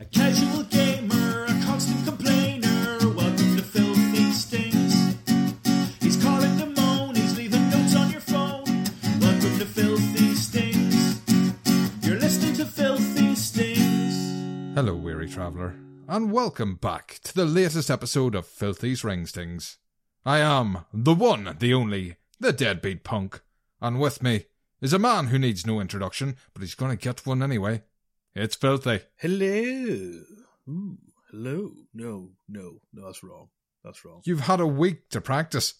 [0.00, 2.98] A casual gamer, a constant complainer.
[3.00, 5.16] Welcome to Philthy Stings.
[6.00, 8.62] He's calling to moan, he's leaving notes on your phone.
[9.20, 11.20] Welcome to Philthy Stings.
[12.06, 14.76] You're listening to Philthy Stings.
[14.76, 15.74] Hello, weary traveller,
[16.06, 19.78] and welcome back to the latest episode of Philthy's Ringstings.
[20.24, 23.40] I am the one, the only, the deadbeat punk,
[23.80, 24.44] and with me
[24.80, 27.82] is a man who needs no introduction, but he's going to get one anyway.
[28.34, 29.00] It's Philthy.
[29.16, 30.22] Hello.
[30.68, 30.98] Ooh,
[31.30, 31.72] hello.
[31.94, 33.48] No, no, no, that's wrong.
[33.84, 34.20] That's wrong.
[34.24, 35.74] You've had a week to practice.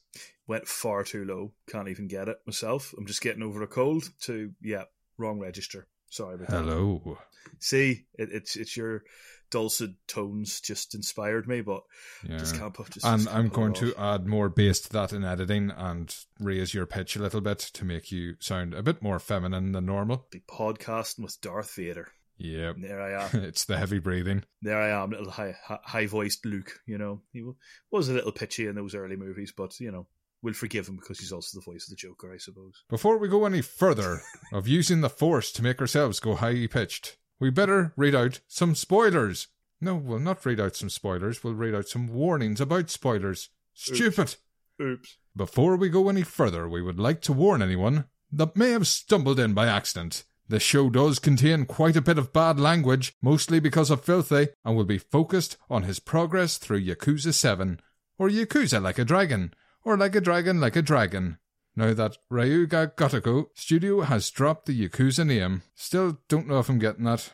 [0.46, 1.52] Went far too low.
[1.68, 2.94] Can't even get it myself.
[2.96, 4.08] I'm just getting over a cold.
[4.22, 4.84] To yeah,
[5.18, 5.86] wrong register.
[6.10, 6.56] Sorry about that.
[6.64, 7.18] Hello.
[7.60, 9.04] See, it, it's it's your
[9.50, 11.82] dulcet tones just inspired me, but
[12.26, 12.38] Yeah.
[12.38, 12.90] just can't put.
[12.90, 16.72] Just, and just I'm going to add more bass to that in editing and raise
[16.72, 20.26] your pitch a little bit to make you sound a bit more feminine than normal.
[20.30, 22.08] be podcasting with Darth Vader.
[22.38, 22.76] Yep.
[22.80, 23.42] There I am.
[23.44, 24.44] it's the heavy breathing.
[24.62, 26.80] there I am, little high high voiced Luke.
[26.86, 27.44] You know, he
[27.90, 30.06] was a little pitchy in those early movies, but you know,
[30.42, 32.84] we'll forgive him because he's also the voice of the Joker, I suppose.
[32.88, 37.16] Before we go any further of using the force to make ourselves go high pitched,
[37.40, 39.48] we better read out some spoilers.
[39.80, 43.50] No, we'll not read out some spoilers, we'll read out some warnings about spoilers.
[43.74, 44.36] Stupid!
[44.80, 45.16] Oops.
[45.36, 49.38] Before we go any further, we would like to warn anyone that may have stumbled
[49.40, 50.24] in by accident.
[50.48, 54.76] The show does contain quite a bit of bad language, mostly because of Philthy, and
[54.76, 57.80] will be focused on his progress through Yakuza 7,
[58.18, 59.52] or Yakuza like a dragon,
[59.84, 61.38] or like a dragon like a dragon.
[61.76, 66.68] Now that Ryu Ga Gotoku Studio has dropped the Yakuza name, still don't know if
[66.68, 67.30] I'm getting that.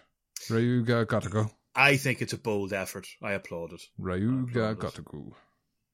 [0.51, 1.51] Ryu Ga Gotoku.
[1.75, 3.09] I think it's a bold effort.
[3.23, 3.83] I applaud it.
[4.01, 5.35] Ryuga applaud it.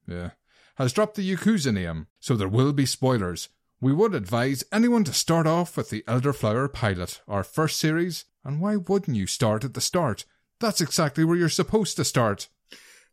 [0.07, 0.31] Yeah.
[0.75, 3.49] Has dropped the Yakuza name, so there will be spoilers.
[3.81, 8.61] We would advise anyone to start off with the Elderflower pilot, our first series, and
[8.61, 10.25] why wouldn't you start at the start?
[10.59, 12.47] That's exactly where you're supposed to start.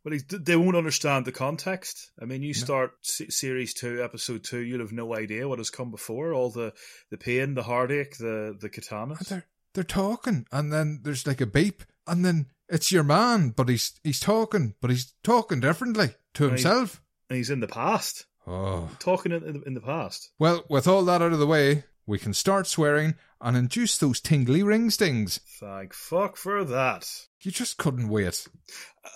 [0.03, 2.11] But he's- they won't understand the context.
[2.21, 5.69] I mean, you start se- series two, episode two, you'll have no idea what has
[5.71, 6.33] come before.
[6.33, 6.73] All the,
[7.09, 9.17] the pain, the heartache, the the katanas.
[9.19, 13.49] And they're they're talking, and then there's like a beep, and then it's your man,
[13.49, 16.51] but he's he's talking, but he's talking differently to Right.
[16.51, 17.01] himself.
[17.29, 18.89] And he's in the past, Oh.
[18.97, 20.31] talking in, in, the, in the past.
[20.39, 24.19] Well, with all that out of the way, we can start swearing and induce those
[24.19, 25.39] tingly ring stings.
[25.59, 27.07] Thank fuck for that.
[27.41, 28.47] You just couldn't wait.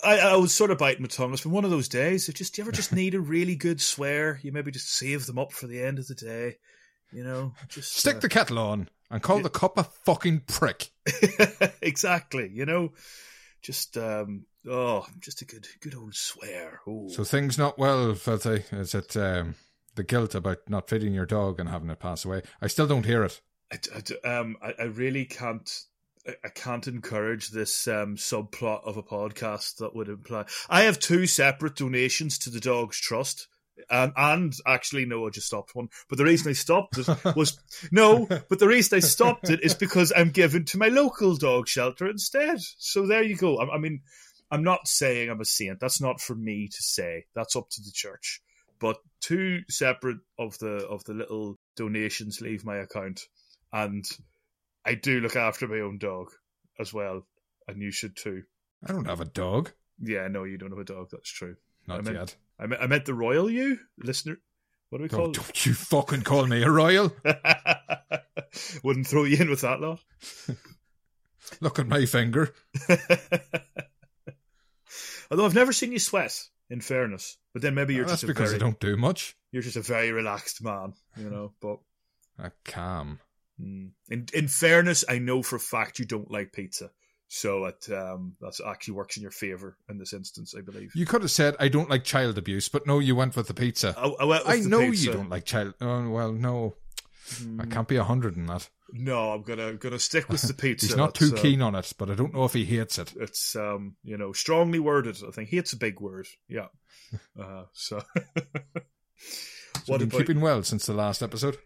[0.04, 1.32] I, I was sort of biting my tongue.
[1.32, 2.28] It's been one of those days.
[2.28, 4.38] If just, you ever just need a really good swear?
[4.42, 6.58] You maybe just save them up for the end of the day.
[7.12, 10.90] You know, just Stick uh, the kettle on and call the cup a fucking prick.
[11.82, 12.50] exactly.
[12.52, 12.92] You know,
[13.64, 16.80] just um, oh, just a good, good old swear.
[16.86, 17.08] Ooh.
[17.10, 18.62] So things not well, Philthy.
[18.72, 19.56] Is it um,
[19.96, 22.42] the guilt about not feeding your dog and having it pass away?
[22.62, 23.40] I still don't hear it.
[23.72, 23.78] I,
[24.24, 25.68] I- um, I, I really can't.
[26.28, 30.46] I- I can't encourage this um, subplot of a podcast that would imply.
[30.70, 33.46] I have two separate donations to the Dogs Trust,
[33.90, 35.88] um, and actually, no, I just stopped one.
[36.08, 37.58] But the reason I stopped it was
[37.92, 38.26] no.
[38.26, 42.08] But the reason I stopped it is because I'm given to my local dog shelter
[42.08, 42.60] instead.
[42.78, 43.58] So there you go.
[43.58, 44.02] I, I mean,
[44.50, 45.80] I'm not saying I'm a saint.
[45.80, 47.26] That's not for me to say.
[47.34, 48.40] That's up to the church.
[48.78, 53.22] But two separate of the of the little donations leave my account,
[53.72, 54.04] and
[54.84, 56.28] I do look after my own dog
[56.78, 57.26] as well,
[57.66, 58.42] and you should too.
[58.86, 59.72] I don't have a dog.
[60.00, 61.08] Yeah, no, you don't have a dog.
[61.10, 61.56] That's true.
[61.86, 62.36] Not I meant, yet.
[62.58, 64.38] I meant, I meant the royal you, listener.
[64.90, 67.12] What do we Oh, call don't you fucking call me a royal.
[68.84, 70.00] Wouldn't throw you in with that lot.
[71.60, 72.54] Look at my finger.
[75.30, 76.40] Although I've never seen you sweat.
[76.70, 79.36] In fairness, but then maybe you're That's just a because very, I don't do much.
[79.52, 81.52] you're just a very relaxed man, you know.
[81.60, 81.76] But
[82.38, 83.20] A calm.
[83.60, 83.90] Mm.
[84.08, 86.90] In in fairness, I know for a fact you don't like pizza,
[87.28, 90.92] so it um, that actually works in your favor in this instance, I believe.
[90.94, 93.54] You could have said I don't like child abuse, but no, you went with the
[93.54, 93.94] pizza.
[93.96, 95.06] I, I, I the know pizza.
[95.06, 95.74] you don't like child.
[95.80, 96.76] Oh well, no,
[97.58, 98.68] I can't be a hundred in that.
[98.92, 100.86] No, I'm gonna gonna stick with the pizza.
[100.86, 103.12] He's not too uh, keen on it, but I don't know if he hates it.
[103.16, 105.16] It's um, you know, strongly worded.
[105.26, 106.26] I think hate's a big word.
[106.48, 106.66] Yeah.
[107.40, 108.02] Uh, so.
[109.84, 111.58] So what been about keeping well since the last episode.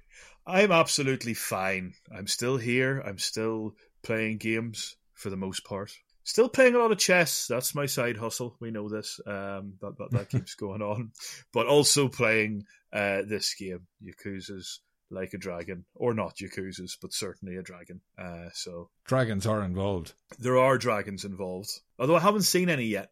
[0.47, 1.93] I'm absolutely fine.
[2.13, 3.01] I'm still here.
[3.01, 5.93] I'm still playing games for the most part.
[6.25, 7.47] Still playing a lot of chess.
[7.47, 8.57] That's my side hustle.
[8.61, 9.19] We know this.
[9.27, 11.13] Um, that that, that keeps going on.
[11.53, 14.81] But also playing uh, this game, Yakuza's
[15.11, 18.03] like a dragon, or not Yakuza's, but certainly a dragon.
[18.19, 20.13] Uh, so Dragons are involved.
[20.39, 21.71] there are dragons involved.
[21.99, 23.11] Although I haven't seen any yet,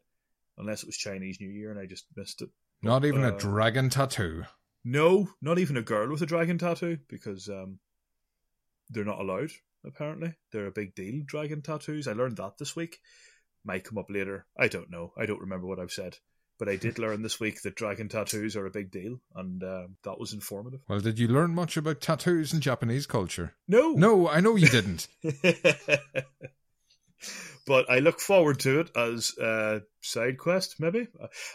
[0.59, 2.51] unless it was Chinese New Year and I just missed it.
[2.83, 4.45] Not even Uh, a dragon tattoo.
[4.85, 7.79] No, not even a girl with a dragon tattoo because um,
[8.91, 9.51] they're not allowed.
[9.87, 11.23] Apparently, they're a big deal.
[11.25, 12.09] Dragon tattoos.
[12.09, 12.99] I learned that this week.
[13.65, 14.47] Might come up later.
[14.59, 15.13] I don't know.
[15.17, 16.17] I don't remember what I've said,
[16.59, 19.97] but I did learn this week that dragon tattoos are a big deal, and um,
[20.05, 20.81] that was informative.
[20.89, 23.55] Well, did you learn much about tattoos in Japanese culture?
[23.67, 25.09] No, No, I know you didn't.
[27.67, 30.77] but I look forward to it as a side quest.
[30.79, 31.09] Maybe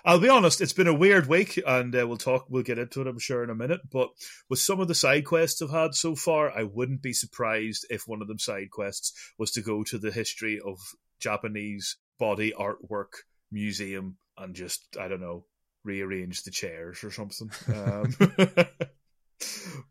[0.04, 2.46] I'll be honest; it's been a weird week, and uh, we'll talk.
[2.50, 3.82] We'll get into it, I'm sure, in a minute.
[3.92, 4.10] But
[4.50, 8.08] with some of the side quests I've had so far, I wouldn't be surprised if
[8.08, 10.78] one of them side quests was to go to the history of
[11.20, 15.46] Japanese body artwork museum and just I don't know
[15.84, 17.52] rearrange the chairs or something.
[17.74, 18.16] Um,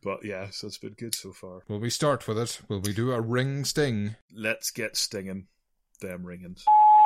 [0.02, 1.62] but yeah, so it's been good so far.
[1.68, 2.60] Will we start with it?
[2.68, 4.16] Will we do a ring sting?
[4.32, 5.46] Let's get stinging
[6.00, 6.64] them ringings.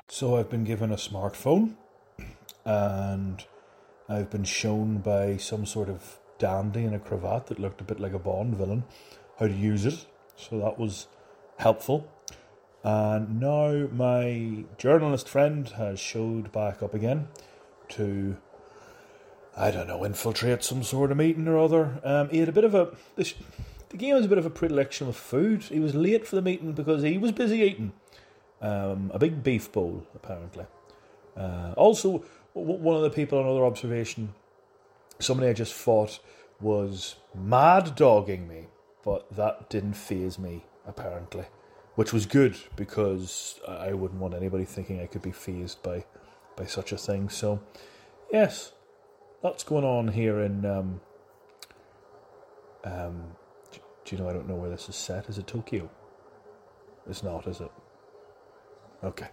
[0.08, 1.75] So I've been given a smartphone
[2.64, 3.44] and
[4.08, 8.00] I've been shown by some sort of dandy in a cravat that looked a bit
[8.00, 8.85] like a Bond villain
[9.38, 10.06] how to use it.
[10.37, 11.08] So that was
[11.58, 12.08] helpful.
[12.82, 17.29] And now my journalist friend has showed back up again
[17.90, 18.37] to
[19.56, 22.00] I don't know, infiltrate some sort of meeting or other.
[22.02, 23.35] Um, he had a bit of a this,
[23.88, 25.62] the game was a bit of a predilection with food.
[25.62, 27.93] He was late for the meeting because he was busy eating
[28.64, 30.64] um, a big beef bowl, apparently.
[31.37, 32.25] Uh, also,
[32.55, 34.34] one of the people, another observation,
[35.19, 36.19] somebody I just thought
[36.61, 38.69] was mad dogging me,
[39.05, 41.44] but that didn't phase me, apparently,
[41.94, 46.05] which was good because I wouldn't want anybody thinking I could be phased by,
[46.56, 47.28] by such a thing.
[47.28, 47.61] So,
[48.32, 48.72] yes,
[49.43, 50.64] lots going on here in.
[50.64, 51.00] Um,
[52.84, 53.25] um,
[54.05, 54.28] do you know?
[54.28, 55.28] I don't know where this is set.
[55.28, 55.90] Is it Tokyo?
[57.08, 57.70] It's not, is it?
[59.05, 59.29] Okay.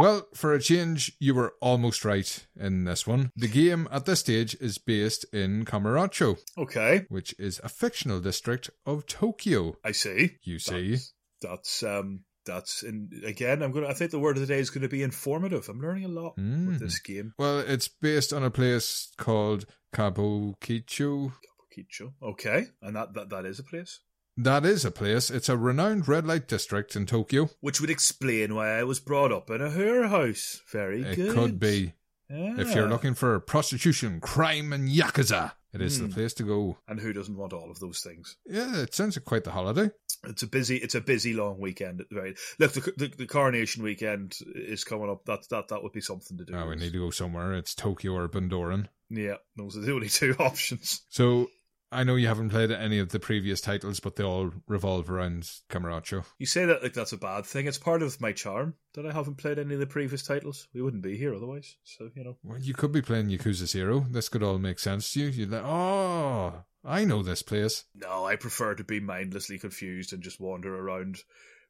[0.00, 3.32] Well, for a change, you were almost right in this one.
[3.34, 8.70] The game at this stage is based in Kamurocho, Okay, which is a fictional district
[8.86, 9.74] of Tokyo.
[9.84, 10.36] I see.
[10.44, 10.92] You see?
[10.92, 14.60] That's, that's um that's in again I'm gonna I think the word of the day
[14.60, 15.68] is gonna be informative.
[15.68, 16.68] I'm learning a lot Mm.
[16.68, 17.32] with this game.
[17.36, 21.32] Well, it's based on a place called Kabukicho.
[21.76, 22.12] Kicho.
[22.22, 22.66] Okay.
[22.82, 24.00] And that, that that is a place.
[24.40, 25.30] That is a place.
[25.30, 27.50] It's a renowned red light district in Tokyo.
[27.60, 30.62] Which would explain why I was brought up in a her house.
[30.70, 31.34] Very It good.
[31.34, 31.94] could be.
[32.30, 32.90] If you're Ah.
[32.90, 36.12] looking for prostitution, crime, and yakuza, it is the Hmm.
[36.12, 36.78] place to go.
[36.86, 38.36] And who doesn't want all of those things?
[38.46, 39.90] Yeah, it sounds like quite the holiday.
[40.24, 43.26] It's a busy it's a busy long weekend at the very look the, the, the
[43.26, 45.24] coronation weekend is coming up.
[45.24, 46.54] That that that would be something to do.
[46.54, 47.54] Oh, we need to go somewhere.
[47.54, 48.86] It's Tokyo or Bundoran.
[49.10, 51.02] Yeah, those are the only two options.
[51.08, 51.48] So
[51.90, 55.50] I know you haven't played any of the previous titles, but they all revolve around
[55.70, 56.24] Kamurocho.
[56.38, 57.66] You say that like that's a bad thing.
[57.66, 60.68] It's part of my charm that I haven't played any of the previous titles.
[60.74, 61.76] We wouldn't be here otherwise.
[61.84, 62.36] So you know.
[62.42, 64.06] Well, you could be playing Yakuza Zero.
[64.10, 65.28] This could all make sense to you.
[65.28, 67.84] You'd like, oh, I know this place.
[67.94, 71.18] No, I prefer to be mindlessly confused and just wander around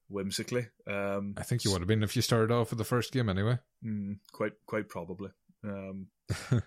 [0.09, 0.67] whimsically.
[0.87, 3.29] Um, I think you would have been if you started off with the first game
[3.29, 3.59] anyway.
[3.85, 5.31] mm, quite quite probably.
[5.65, 6.09] Um,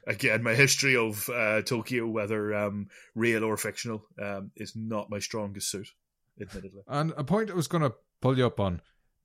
[0.07, 5.19] again, my history of uh, Tokyo, whether um, real or fictional, um, is not my
[5.19, 5.89] strongest suit,
[6.39, 6.81] admittedly.
[6.87, 8.81] And a point I was going to pull you up on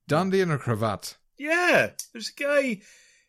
[0.09, 1.16] Dandy in a cravat.
[1.38, 2.81] Yeah, there's a guy.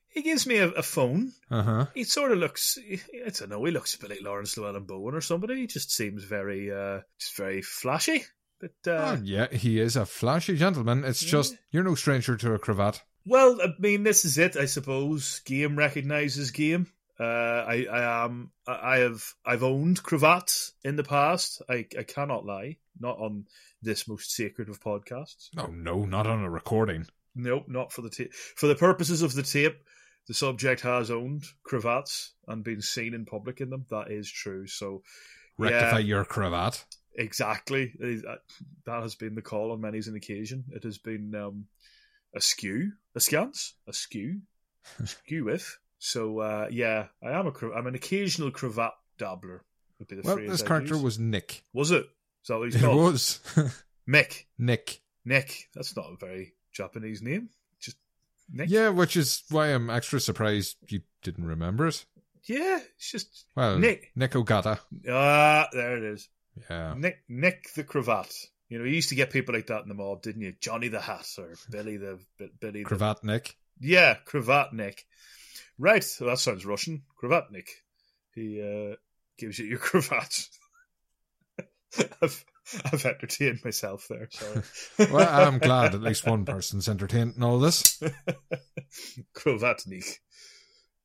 [0.09, 1.33] He gives me a, a phone.
[1.51, 1.85] Uh huh.
[1.93, 2.77] He sort of looks.
[2.79, 3.63] I don't know.
[3.65, 5.55] He looks a bit like Laurence Llewelyn-Bowen or somebody.
[5.57, 8.23] He just seems very, uh, just very flashy.
[8.59, 11.03] But uh, oh, yeah, he is a flashy gentleman.
[11.03, 13.03] It's just, you're no stranger to a cravat.
[13.23, 15.41] Well, I mean, this is it, I suppose.
[15.45, 16.87] Game recognizes game.
[17.19, 17.23] Uh,
[17.67, 21.61] I, I am, I have, I've owned cravats in the past.
[21.69, 22.77] I, I cannot lie.
[22.99, 23.45] Not on
[23.81, 25.49] this most sacred of podcasts.
[25.55, 27.05] No, no, not on a recording.
[27.35, 28.33] Nope, not for the tape.
[28.33, 29.77] For the purposes of the tape,
[30.27, 33.85] the subject has owned cravats and been seen in public in them.
[33.89, 34.67] That is true.
[34.67, 35.03] So,
[35.59, 36.05] Rectify Yeah.
[36.05, 36.83] your cravat.
[37.15, 37.93] exactly.
[37.99, 40.65] That has been the call on many an occasion.
[40.71, 41.65] It has been um,
[42.35, 44.41] askew, askance, askew,
[44.99, 45.77] askew with.
[45.99, 49.63] So uh, yeah, I am a I'm an occasional cravat dabbler.
[49.99, 51.03] Would be the Well, phrase this I'd character use.
[51.03, 51.63] was Nick.
[51.73, 52.05] was it?
[52.43, 53.13] Is that what he's It called?
[53.13, 53.39] was
[54.07, 54.45] Mick.
[54.57, 55.01] Nick.
[55.25, 55.69] Nick.
[55.73, 57.49] That's not a very Japanese name.
[57.81, 57.97] Just
[58.51, 58.69] Nick.
[58.69, 62.05] Yeah, which is why I'm extra surprised you didn't remember it.
[62.43, 64.11] Yeah, it's just Well, Nick.
[64.15, 64.79] Nick Ogata.
[65.09, 66.29] ah, there it is.
[66.69, 66.93] Yeah.
[66.95, 68.31] Nick Nick the cravat.
[68.69, 70.53] You know, you used to get people like that in the mob, didn't you?
[70.61, 72.19] Johnny the Hat or Billy the
[72.59, 73.57] Billy the Cravat Nick.
[73.79, 75.05] Yeah, cravat Nick.
[75.79, 77.03] Right, well, that sounds Russian.
[77.21, 77.67] Kravatnik.
[78.33, 78.95] He uh,
[79.37, 80.47] gives you your cravat.
[82.21, 82.45] I've,
[82.85, 84.27] I've entertained myself there.
[84.31, 84.61] Sorry.
[85.11, 88.01] Well, I'm glad at least one person's entertained in all this.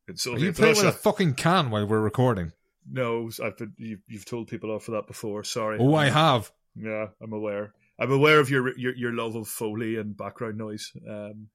[0.09, 0.88] In Are you playing with Russia.
[0.88, 2.52] a fucking can while we're recording?
[2.91, 3.75] No, I've been.
[3.79, 5.45] You've, you've told people off for that before.
[5.45, 5.79] Sorry.
[5.81, 6.50] Oh, I have.
[6.75, 7.73] Yeah, I'm aware.
[7.99, 11.49] I'm aware of your your, your love of foley and background noise, um,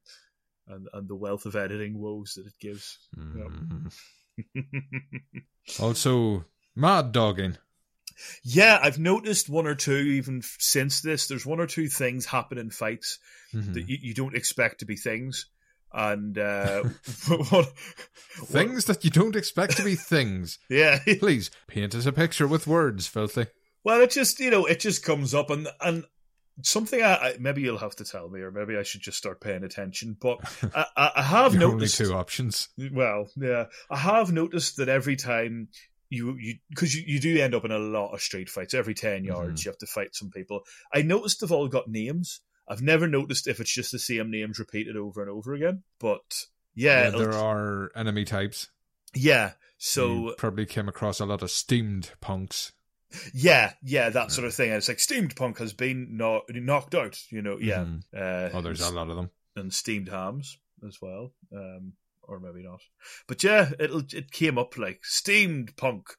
[0.68, 2.98] and and the wealth of editing woes that it gives.
[3.18, 3.92] Mm.
[5.80, 6.46] Also,
[6.76, 7.58] mad dogging.
[8.44, 11.28] yeah, I've noticed one or two even since this.
[11.28, 13.20] There's one or two things happen in fights
[13.54, 13.74] Mhm.
[13.74, 15.48] that you, you don't expect to be things,
[15.94, 16.84] and uh,
[17.50, 17.74] what,
[18.46, 20.60] Things that you don't expect to be things.
[20.70, 21.00] yeah.
[21.20, 23.48] Please paint us a picture with words, Philthy.
[23.84, 26.06] Well, it just you know it just comes up and and
[26.62, 29.42] something I, I maybe you'll have to tell me or maybe I should just start
[29.42, 30.18] paying attention.
[30.20, 30.40] But
[30.76, 32.70] I, I, I have Your only noticed two options.
[32.92, 35.70] Well, yeah, I have noticed that every time
[36.10, 38.74] you you because you, you do end up in a lot of street fights.
[38.74, 39.26] Every 10 mm-hmm.
[39.26, 40.62] yards, you have to fight some people.
[40.94, 42.42] I noticed they've all got names.
[42.68, 45.84] I've never noticed if it's just the same names repeated over and over again.
[46.00, 46.46] But
[46.76, 48.70] yeah, Yeah, there are enemy types.
[49.14, 49.54] yeah.
[49.80, 52.72] So you probably came across a lot of steamed punks.
[53.34, 54.70] Yeah, yeah, that sort of thing.
[54.70, 57.20] And it's like steamed punk has been no- knocked out.
[57.30, 57.86] You know, yeah.
[57.86, 58.04] Mhm.
[58.16, 59.30] Uh, Oh, there's a lot of them.
[59.56, 62.82] and steamed hams as well, um, or maybe not.
[63.28, 66.10] But yeah, it'll it came up like steamed punk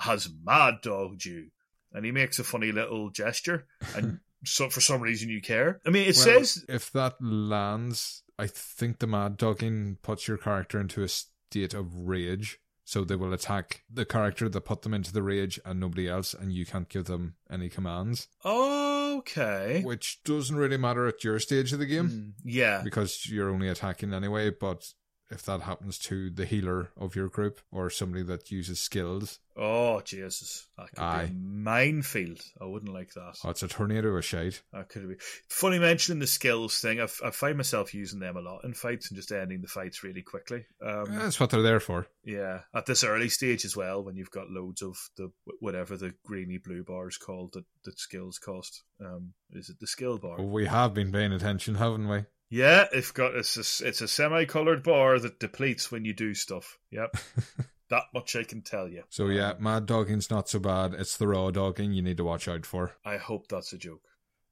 [0.00, 1.50] has mad dogged you,
[1.92, 5.80] and he makes a funny little gesture, and so for some reason you care.
[5.86, 10.38] I mean, it Well, says if that lands, I think the mad dogging puts your
[10.38, 12.58] character into a state of rage.
[12.88, 16.32] So they will attack the character that put them into the rage and nobody else,
[16.32, 18.28] and you can't give them any commands.
[18.46, 23.50] okay, Which doesn't really matter at your stage of the game Mm, yeah, because you're
[23.50, 24.48] only attacking anyway.
[24.48, 24.94] But
[25.30, 30.00] if that happens to the healer of your group or somebody that uses skills, oh
[30.02, 31.26] Jesus, that could Aye.
[31.26, 32.40] be a minefield.
[32.60, 33.36] I wouldn't like that.
[33.44, 34.62] oh, it's a tornado of shite.
[34.72, 35.16] That could be
[35.48, 37.00] funny mentioning the skills thing.
[37.00, 40.22] I, find myself using them a lot in fights and just ending the fights really
[40.22, 40.64] quickly.
[40.84, 42.06] Um, That's what they're there for.
[42.24, 45.30] Yeah, at this early stage as well, when you've got loads of the
[45.60, 48.82] whatever the greeny blue bar is called that, that skills cost.
[49.00, 50.40] Um, is it the skill bar?
[50.40, 52.24] We have been paying attention, haven't we?
[52.50, 56.78] Yeah, it's got it's a, it's a semi-colored bar that depletes when you do stuff.
[56.90, 57.16] Yep,
[57.90, 59.02] that much I can tell you.
[59.10, 60.94] So yeah, mad dogging's not so bad.
[60.94, 62.92] It's the raw dogging you need to watch out for.
[63.04, 64.02] I hope that's a joke.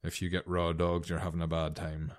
[0.04, 2.12] If you get raw dogs, you're having a bad time.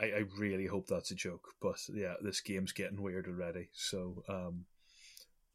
[0.00, 1.48] I, I really hope that's a joke.
[1.60, 3.68] But yeah, this game's getting weird already.
[3.72, 4.64] So um,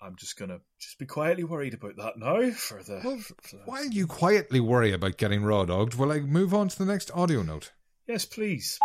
[0.01, 3.00] I'm just gonna just be quietly worried about that now for the.
[3.03, 6.67] Well, for the- While you quietly worry about getting raw dogged, will I move on
[6.67, 7.71] to the next audio note?
[8.05, 8.79] Yes, please.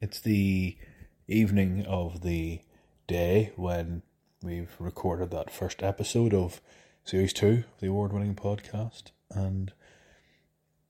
[0.00, 0.78] It's the
[1.28, 2.60] evening of the
[3.06, 4.00] day when
[4.42, 6.62] we've recorded that first episode of
[7.04, 9.70] Series 2 of the award winning podcast, and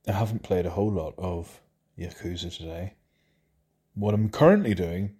[0.06, 1.60] I haven't played a whole lot of
[1.98, 2.94] Yakuza today.
[3.94, 5.16] What I'm currently doing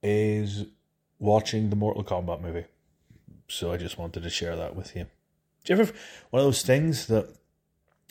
[0.00, 0.66] is
[1.18, 2.66] watching the Mortal Kombat movie,
[3.48, 5.06] so I just wanted to share that with you.
[5.64, 5.92] Do you ever
[6.30, 7.34] one of those things that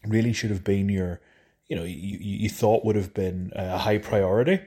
[0.06, 1.22] really should have been your
[1.70, 4.60] you know, you, you thought would have been a high priority.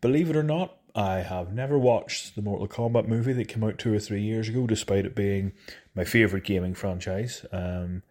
[0.00, 3.78] Believe it or not, I have never watched the Mortal Kombat movie that came out
[3.78, 5.52] two or three years ago, despite it being
[5.94, 7.46] my favourite gaming franchise.
[7.52, 8.02] Um,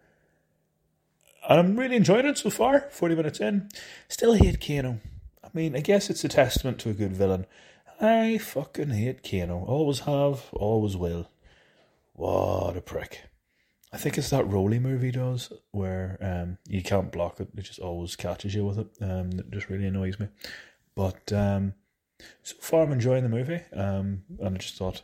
[1.48, 3.68] and I'm really enjoying it so far, 40 minutes in.
[4.08, 5.00] Still hate Kano.
[5.44, 7.46] I mean, I guess it's a testament to a good villain.
[8.00, 9.64] I fucking hate Kano.
[9.64, 11.30] Always have, always will.
[12.14, 13.24] What a prick.
[13.92, 17.78] I think it's that Rolly movie does where um, you can't block it; it just
[17.78, 18.88] always catches you with it.
[19.00, 20.28] Um, it just really annoys me.
[20.94, 21.74] But um,
[22.42, 25.02] so far, I'm enjoying the movie, um, and I just thought,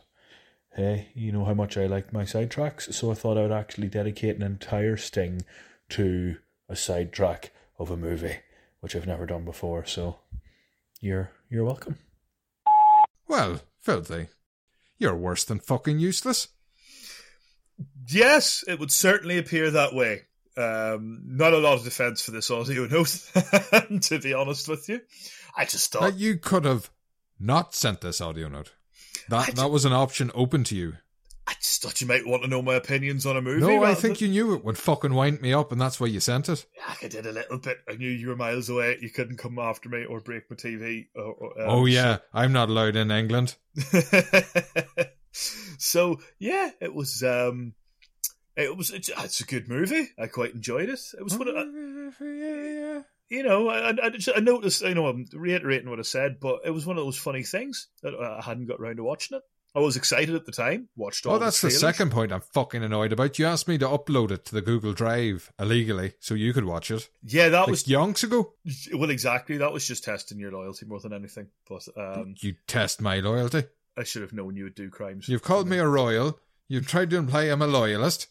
[0.75, 3.87] hey, you know how much I like my sidetracks, so I thought I would actually
[3.87, 5.43] dedicate an entire sting
[5.89, 6.37] to
[6.69, 8.37] a sidetrack of a movie,
[8.81, 9.85] which I've never done before.
[9.85, 10.17] So
[11.01, 11.97] you're you're welcome.
[13.27, 14.27] Well, Philthy.
[14.97, 16.49] You're worse than fucking useless.
[18.07, 20.21] Yes, it would certainly appear that way.
[20.57, 23.07] Um, not a lot of defense for this audio note,
[24.01, 25.01] to be honest with you.
[25.55, 26.89] I just thought, you could have
[27.39, 28.73] not sent this audio note.
[29.29, 30.93] That that was an option open to you.
[31.47, 33.61] I just thought you might want to know my opinions on a movie.
[33.61, 36.07] No, I think than- you knew it would fucking wind me up, and that's why
[36.07, 36.65] you sent it.
[36.75, 37.77] Yeah, I did a little bit.
[37.89, 38.97] I knew you were miles away.
[39.01, 41.07] You couldn't come after me or break my TV.
[41.15, 43.55] Or, or, um, oh yeah, I'm not allowed in England.
[45.31, 47.21] so yeah, it was.
[47.23, 47.73] um
[48.55, 48.89] It was.
[48.91, 50.09] It's, it's a good movie.
[50.17, 50.99] I quite enjoyed it.
[51.17, 51.55] It was one of.
[52.21, 53.01] yeah.
[53.29, 56.39] you know, I, I, I just- I noticed, I know I'm reiterating what I said,
[56.39, 59.37] but it was one of those funny things that I hadn't got round to watching
[59.37, 59.43] it.
[59.75, 61.81] I was excited at the time, watched all Oh, that's the trailers.
[61.81, 63.37] second point I'm fucking annoyed about.
[63.37, 66.91] You asked me to upload it to the Google Drive illegally so you could watch
[66.91, 67.09] it.
[67.23, 68.53] Yeah, that Like was, yonks ago.
[68.93, 69.57] well, exactly.
[69.57, 71.47] That was just testing your loyalty more than anything.
[71.67, 73.63] But um, You test my loyalty.
[73.97, 75.27] I should have known you would do crimes.
[75.27, 76.39] You've called me a royal.
[76.69, 78.27] You've tried to imply I'm a loyalist.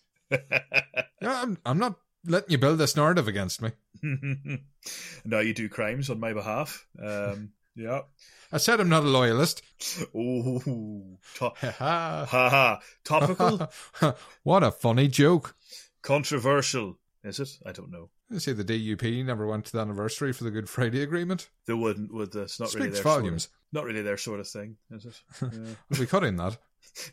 [1.23, 3.71] Yeah, I'm, I'm not letting you build this narrative against me.
[5.25, 6.87] now you do crimes on my behalf.
[7.03, 8.03] Um, yeah.
[8.53, 9.63] I said I'm not a loyalist.
[10.15, 12.81] Oh, to- Ha ha ha.
[13.05, 13.71] Topical,
[14.43, 15.55] what a funny joke.
[16.03, 16.99] controversial.
[17.25, 17.49] Is it?
[17.65, 18.11] I don't know.
[18.31, 21.49] You see, the DUP never went to the anniversary for the Good Friday Agreement.
[21.67, 22.13] They wouldn't.
[22.13, 23.45] Would it's not really Speaks their volumes.
[23.45, 25.21] Sort of, not really their sort of thing, is it?
[25.41, 25.49] Yeah.
[25.89, 26.59] We'll be cutting that.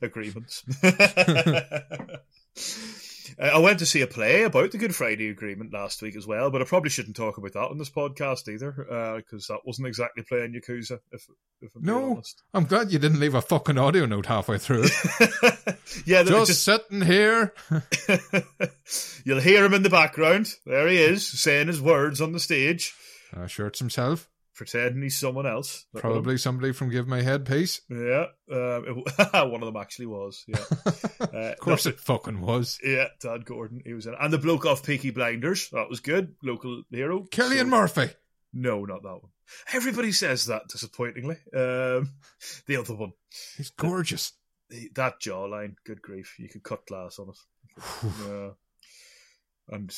[0.02, 0.64] agreements.
[3.40, 6.26] Uh, I went to see a play about the Good Friday Agreement last week as
[6.28, 8.72] well, but I probably shouldn't talk about that on this podcast either,
[9.18, 11.00] because that wasn't exactly playing Yakuza.
[11.12, 11.28] If,
[11.62, 12.42] if I'm No, honest.
[12.54, 14.84] I'm glad you didn't leave a fucking audio note halfway through
[16.06, 17.54] yeah, Just, just, sitting here.
[19.26, 20.54] you'll hear him in the background.
[20.66, 22.94] There he is, saying his words on the stage,
[23.36, 24.30] Uh, sure, it's himself.
[24.62, 25.88] Pretending he's someone else.
[25.96, 27.82] Probably somebody from Give My Head Peace.
[27.90, 28.86] Yeah, um,
[29.18, 30.44] it- one of them actually was.
[30.48, 30.64] Yeah,
[31.20, 32.78] Uh, of course no, it fucking was.
[32.84, 35.70] Yeah, Dan Gordon, he was in, and the bloke off Peaky Blinders.
[35.72, 37.24] That was good, local hero.
[37.32, 38.10] Cillian So- Murphy.
[38.54, 39.32] No, not that one.
[39.74, 41.38] Everybody says that, disappointingly.
[41.56, 42.12] Um,
[42.68, 43.14] the other one,
[43.58, 44.32] He's gorgeous.
[44.94, 48.14] That jawline, good grief, you could cut glass on it.
[48.28, 48.50] yeah.
[49.76, 49.92] And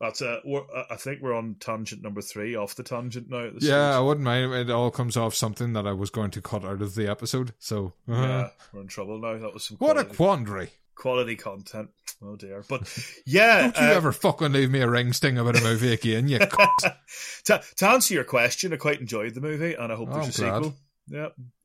[0.00, 3.46] that's uh, we're, I think we're on tangent number three, off the tangent now.
[3.46, 4.52] At the Yeah, I wouldn't mind.
[4.54, 7.52] It all comes off something that I was going to cut out of the episode.
[7.58, 9.38] So, uh, yeah, we're in trouble now.
[9.38, 10.70] That was some what a quandary.
[10.94, 11.90] quality content.
[12.22, 12.82] Oh dear, but
[13.26, 16.26] yeah, Don't you uh, ever fucking leave me a ring sting about a movie again,
[16.28, 16.38] you
[17.44, 20.38] to, to answer your question, I quite enjoyed the movie, and I hope Oh, there's
[20.40, 20.64] a I'm glad.
[20.64, 20.76] sequel.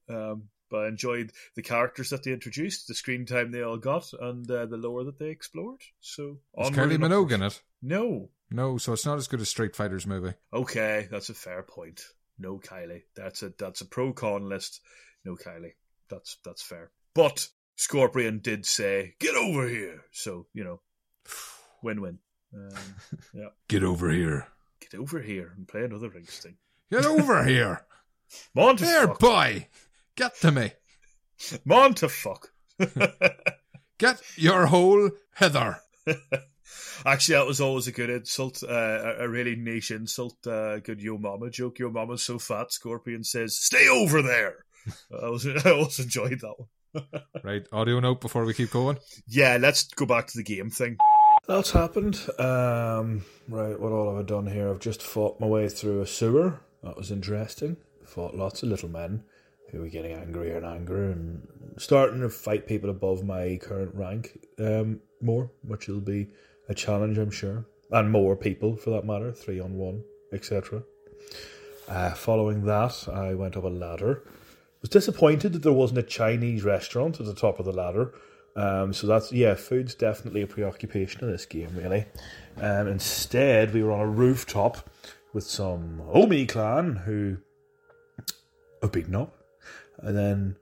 [0.09, 3.77] Yeah, um, but I enjoyed the characters that they introduced, the screen time they all
[3.77, 5.81] got, and uh, the lore that they explored.
[5.99, 7.61] So, Is Kylie Minogue in it?
[7.81, 8.31] No.
[8.49, 10.33] No, so it's not as good as Street Fighter's movie.
[10.51, 12.01] Okay, that's a fair point.
[12.39, 13.03] No Kylie.
[13.15, 14.81] That's a that's a pro con list.
[15.23, 15.73] No Kylie.
[16.09, 16.89] That's that's fair.
[17.13, 20.81] But Scorpion did say, "Get over here." So you know,
[21.83, 22.17] win win.
[22.55, 22.69] Um,
[23.35, 24.47] yeah, Get over here.
[24.79, 26.57] get over here and play another ring sting.
[26.91, 27.85] Get over here.
[28.55, 29.67] Mon There, boy.
[30.15, 30.71] Get to me.
[31.65, 32.49] Mon to fuck.
[33.97, 35.79] Get your hole hither.
[37.05, 40.35] Actually, that was always a good insult, uh, a, a really niche insult.
[40.45, 41.79] Uh, good yo mama joke.
[41.79, 42.71] Your mama's so fat.
[42.71, 44.65] Scorpion says, "Stay over there."
[45.21, 47.05] I was I always enjoyed that one.
[47.43, 48.99] Right, audio note before we keep going.
[49.27, 50.97] Yeah, let's go back to the game thing.
[51.47, 52.15] That's happened.
[52.39, 54.69] Um, right, what all have I done here?
[54.69, 56.61] I've just fought my way through a sewer.
[56.83, 57.77] That was interesting.
[58.05, 59.23] Fought lots of little men
[59.73, 61.45] who were getting angrier and angrier and
[61.77, 66.29] starting to fight people above my current rank um, more, which will be
[66.69, 67.65] a challenge, I'm sure.
[67.91, 70.83] And more people, for that matter, three on one, etc.
[71.87, 74.23] Uh, following that, I went up a ladder.
[74.81, 78.13] Was disappointed that there wasn't a Chinese restaurant at the top of the ladder.
[78.55, 82.05] Um, so that's yeah, food's definitely a preoccupation in this game, really.
[82.57, 84.87] Um, instead, we were on a rooftop
[85.33, 87.37] with some Omi clan who
[88.83, 89.42] have beaten up,
[89.97, 90.55] and then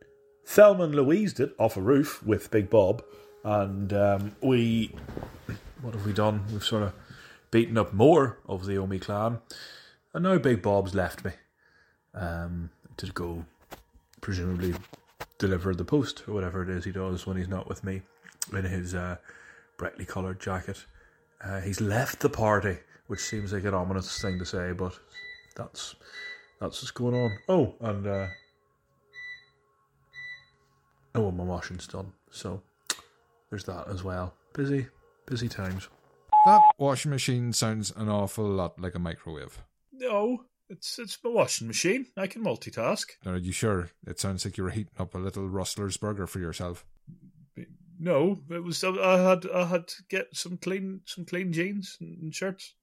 [0.46, 3.04] Thelma and Louise did off a roof with Big Bob,
[3.44, 4.94] and um, we
[5.82, 6.44] what have we done?
[6.52, 6.94] We've sort of
[7.50, 9.40] beaten up more of the Omi clan,
[10.14, 11.32] and now Big Bob's left me
[12.14, 13.46] um, to go
[14.22, 14.76] presumably
[15.38, 18.02] deliver the post or whatever it is he does when he's not with me
[18.54, 19.18] in his uh,
[19.78, 20.86] brightly coloured jacket.
[21.44, 24.98] Uh, he's left the party, which seems like an ominous thing to say, but
[25.56, 25.96] that's
[26.60, 27.38] that's what's going on.
[27.50, 28.28] Oh, and uh,
[31.16, 32.62] oh, and my washing's done, so
[33.50, 34.34] there's that as well.
[34.54, 34.88] Busy,
[35.26, 35.88] busy times.
[36.46, 39.62] That washing machine sounds an awful lot like a microwave.
[39.94, 42.08] No, it's it's my washing machine.
[42.18, 43.06] I can multitask.
[43.26, 43.92] Are you sure?
[44.08, 46.86] It sounds like you were heating up a little Rustler's burger for yourself.
[48.00, 52.34] No, it was I had I had to get some clean some clean jeans and
[52.34, 52.74] shirts.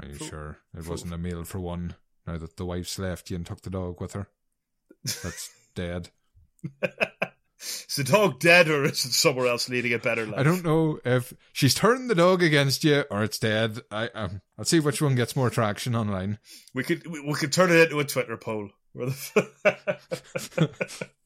[0.00, 1.94] Are you For- sure it for- wasn't a meal for one?
[2.26, 4.26] Now that the wife's left you and took the dog with her,
[5.04, 6.08] that's dead.
[7.60, 10.40] Is the dog dead or is it somewhere else leading a better life?
[10.40, 13.80] I don't know if she's turned the dog against you or it's dead.
[13.90, 16.38] I um, I'll see which one gets more traction online.
[16.74, 18.70] We could we, we could turn it into a Twitter poll.
[18.92, 20.70] Where the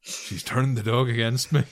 [0.00, 1.64] She's turned the dog against me.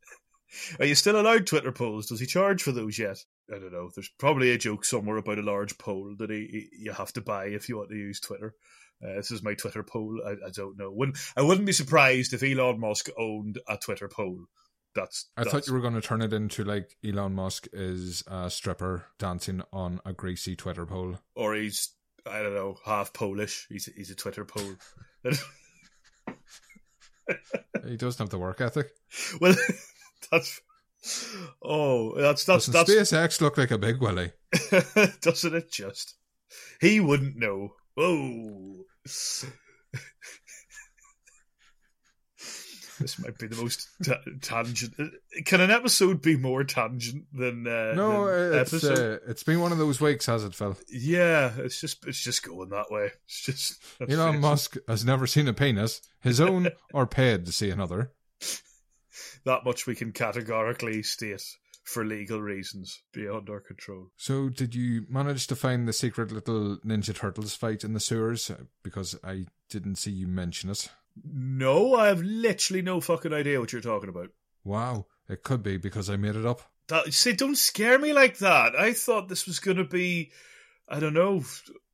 [0.80, 2.06] Are you still allowed Twitter polls?
[2.06, 3.18] Does he charge for those yet?
[3.54, 3.90] I don't know.
[3.94, 7.20] There's probably a joke somewhere about a large poll that he, he- you have to
[7.20, 8.54] buy if you want to use Twitter.
[9.04, 10.20] Uh, this is my Twitter poll.
[10.24, 10.90] I, I don't know.
[10.90, 14.46] Wouldn't, I wouldn't be surprised if Elon Musk owned a Twitter poll.
[14.94, 15.26] That's.
[15.36, 18.48] I that's, thought you were going to turn it into like Elon Musk is a
[18.50, 21.18] stripper dancing on a greasy Twitter pole.
[21.34, 21.90] Or he's
[22.24, 23.66] I don't know half Polish.
[23.68, 24.76] He's he's a Twitter poll.
[27.86, 28.90] He doesn't have the work ethic.
[29.40, 29.54] well,
[30.30, 30.60] that's.
[31.62, 34.32] Oh, that's that's Doesn't that's SpaceX look like a big willy?
[35.20, 36.14] Doesn't it just?
[36.80, 37.74] He wouldn't know.
[37.96, 38.84] Oh.
[42.98, 44.94] this might be the most ta- tangent.
[45.44, 48.98] Can an episode be more tangent than uh, No, than it's episode?
[48.98, 50.76] uh, it's been one of those weeks, has it, Phil?
[50.88, 53.10] yeah, it's just it's just going that way.
[53.26, 57.70] It's just Elon Musk has never seen a penis, his own or paid to see
[57.70, 58.12] another.
[59.44, 61.42] That much we can categorically state
[61.86, 64.10] for legal reasons beyond our control.
[64.16, 68.50] So, did you manage to find the secret little Ninja Turtles fight in the sewers?
[68.82, 70.90] Because I didn't see you mention it.
[71.24, 74.30] No, I have literally no fucking idea what you're talking about.
[74.64, 76.60] Wow, it could be because I made it up.
[76.88, 78.74] That, see, don't scare me like that.
[78.76, 80.32] I thought this was going to be,
[80.88, 81.42] I don't know,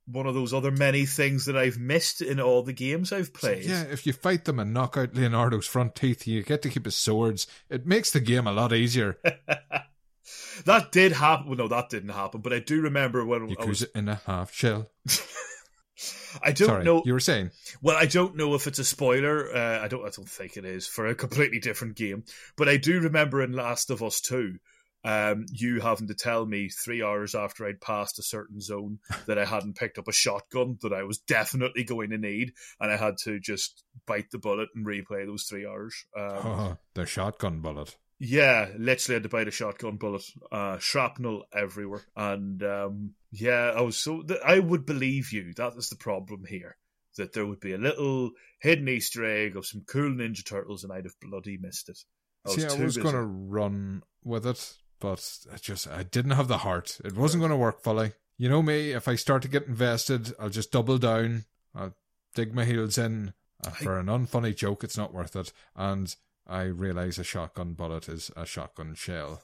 [0.07, 3.65] one of those other many things that I've missed in all the games I've played.
[3.65, 6.85] Yeah, if you fight them and knock out Leonardo's front teeth, you get to keep
[6.85, 7.47] his swords.
[7.71, 9.19] It makes the game a lot easier.
[10.65, 11.47] that did happen.
[11.47, 12.41] Well, no, that didn't happen.
[12.41, 13.83] But I do remember when You I was.
[13.83, 14.91] in a half shell.
[16.43, 17.03] I don't Sorry, know.
[17.05, 17.51] you were saying.
[17.81, 19.55] Well, I don't know if it's a spoiler.
[19.55, 20.01] Uh, I don't.
[20.05, 22.25] I don't think it is for a completely different game.
[22.57, 24.57] But I do remember in Last of Us Two,
[25.05, 29.39] um, you having to tell me three hours after I'd passed a certain zone that
[29.39, 32.97] I hadn't picked up a shotgun that I was definitely going to need, and I
[32.97, 36.05] had to just bite the bullet and replay those three hours.
[36.17, 37.97] Um, Oh, the shotgun bullet.
[38.19, 43.81] yeah, literally had to bite a shotgun bullet, uh, shrapnel everywhere, and um, yeah, I
[43.81, 45.53] was so th- I would believe you.
[45.57, 46.77] That is the problem here.
[47.19, 50.93] That there would be a little hidden Easter egg of some cool Ninja Turtles, and
[50.93, 51.99] I'd have bloody missed it.
[52.47, 56.31] I was See, I was going to run with it, but I just I didn't
[56.31, 57.01] have the heart.
[57.05, 58.13] It wasn't going to work fully.
[58.39, 61.45] You know me, if I start to get invested, I'll just double down.
[61.75, 61.95] I'll
[62.35, 63.35] dig my heels in.
[63.65, 65.53] Uh, for an unfunny joke, it's not worth it.
[65.77, 66.15] And
[66.49, 69.43] I realize a shotgun bullet is a shotgun shell.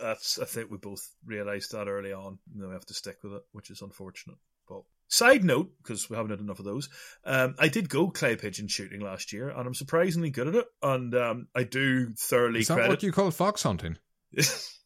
[0.00, 3.18] That's I think we both realised that early on, and then we have to stick
[3.22, 4.38] with it, which is unfortunate.
[4.68, 6.88] But side note, because we haven't had enough of those,
[7.24, 10.66] um, I did go clay pigeon shooting last year, and I'm surprisingly good at it,
[10.82, 12.90] and um, I do thoroughly Is that credit.
[12.90, 13.98] what you call fox hunting?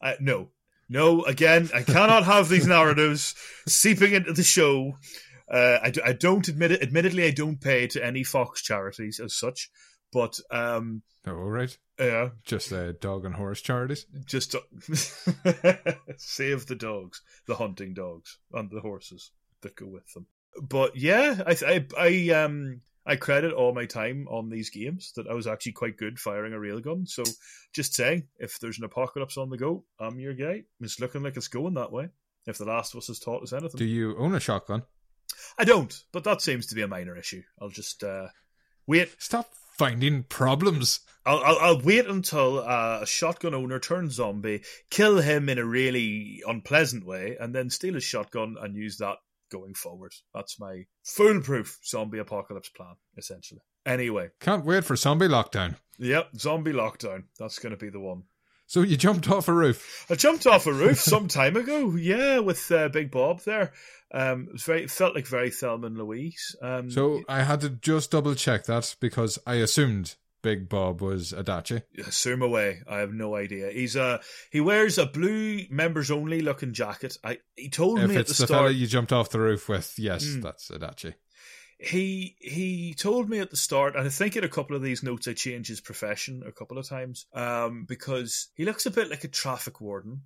[0.00, 0.50] I, no,
[0.88, 1.22] no.
[1.24, 3.34] Again, I cannot have these narratives
[3.66, 4.96] seeping into the show.
[5.50, 6.82] Uh, I, I don't admit it.
[6.82, 9.70] Admittedly, I don't pay to any Fox charities as such,
[10.12, 11.76] but um, Oh, all right.
[11.98, 14.06] yeah, Just uh, dog and horse charities.
[14.26, 14.62] just to
[16.16, 19.30] save the dogs, the hunting dogs, and the horses
[19.62, 20.26] that go with them.
[20.60, 25.28] But yeah, I, I, I, um, I credit all my time on these games that
[25.28, 27.08] I was actually quite good firing a railgun.
[27.08, 27.22] So,
[27.72, 30.64] just saying, if there's an apocalypse on the go, I'm your guy.
[30.80, 32.08] It's looking like it's going that way.
[32.46, 34.82] If The Last of Us has taught us anything, Do you own a shotgun?
[35.58, 37.42] I don't, but that seems to be a minor issue.
[37.60, 38.28] I'll just uh,
[38.86, 39.14] wait.
[39.18, 41.00] Stop finding problems.
[41.24, 45.64] I'll, I'll, I'll wait until uh, a shotgun owner turns zombie, kill him in a
[45.64, 49.16] really unpleasant way, and then steal his shotgun and use that
[49.50, 50.12] going forward.
[50.34, 53.60] That's my foolproof zombie apocalypse plan, essentially.
[53.84, 55.76] Anyway, Can't wait for zombie lockdown.
[55.98, 57.24] yep, zombie lockdown.
[57.38, 58.24] That's going to be the one.
[58.68, 60.06] So you jumped off a roof.
[60.10, 63.72] I jumped off a roof some time ago, yeah, with uh, Big Bob there.
[64.12, 66.56] Um, it was very it felt like very Thelma and Louise.
[66.60, 71.32] Um, So I had to just double check that because I assumed Big Bob was
[71.32, 71.82] Adachi.
[72.06, 72.82] assume away.
[72.88, 73.70] I have no idea.
[73.72, 74.20] He's a
[74.52, 77.18] he wears a blue members only looking jacket.
[77.24, 78.74] I he told If me at it's the the, start.
[78.74, 80.42] you jumped off the roof with, yes, Mm.
[80.42, 81.14] that's Adachi.
[81.80, 85.02] he he told me at the start, and I think in a couple of these
[85.02, 89.10] notes I changed his profession a couple of times, um, because he looks a bit
[89.10, 90.22] like a traffic warden.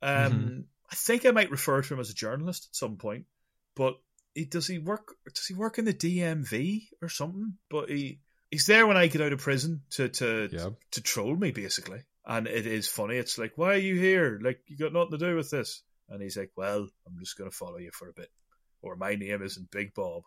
[0.00, 0.64] Um, Mhm.
[0.90, 3.26] I think I might refer to him as a journalist at some point,
[3.74, 3.94] but
[4.34, 7.58] he does he work does he work in the DMV or something?
[7.68, 10.70] But he he's there when I get out of prison to to Yeah.
[10.92, 12.00] to troll me basically.
[12.28, 13.16] And it is funny.
[13.16, 14.40] It's like, why are you here?
[14.42, 15.82] Like you got nothing to do with this.
[16.08, 18.30] And he's like, well, I'm just going to follow you for a bit.
[18.82, 20.22] Or my name isn't Big Bob.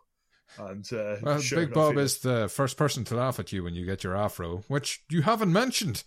[0.58, 3.74] And uh, Well, sure Big Bob is the first person to laugh at you when
[3.74, 6.04] you get your afro, which you haven't mentioned.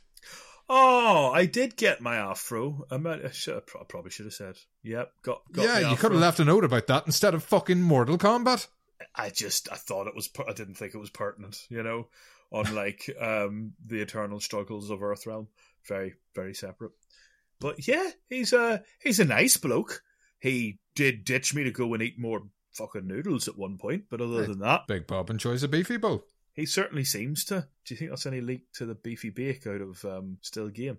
[0.70, 2.86] Oh, I did get my afro.
[2.90, 6.12] I, might, I, should, I probably should have said, "Yep, got." got yeah, you could
[6.14, 8.68] have left a note about that instead of fucking Mortal Kombat.
[9.16, 10.30] I just I thought it was.
[10.48, 11.66] I didn't think it was pertinent.
[11.70, 12.08] You know,
[12.52, 15.48] unlike um, the eternal struggles of Earthrealm,
[15.88, 16.92] very very separate.
[17.60, 20.02] But yeah, he's a he's a nice bloke.
[20.40, 24.20] He did ditch me to go and eat more fucking noodles at one point, but
[24.20, 26.26] other than that, Big Bob enjoys a beefy bowl.
[26.54, 27.68] he certainly seems to.
[27.86, 30.98] Do you think that's any leak to the beefy bake out of um, Still Game?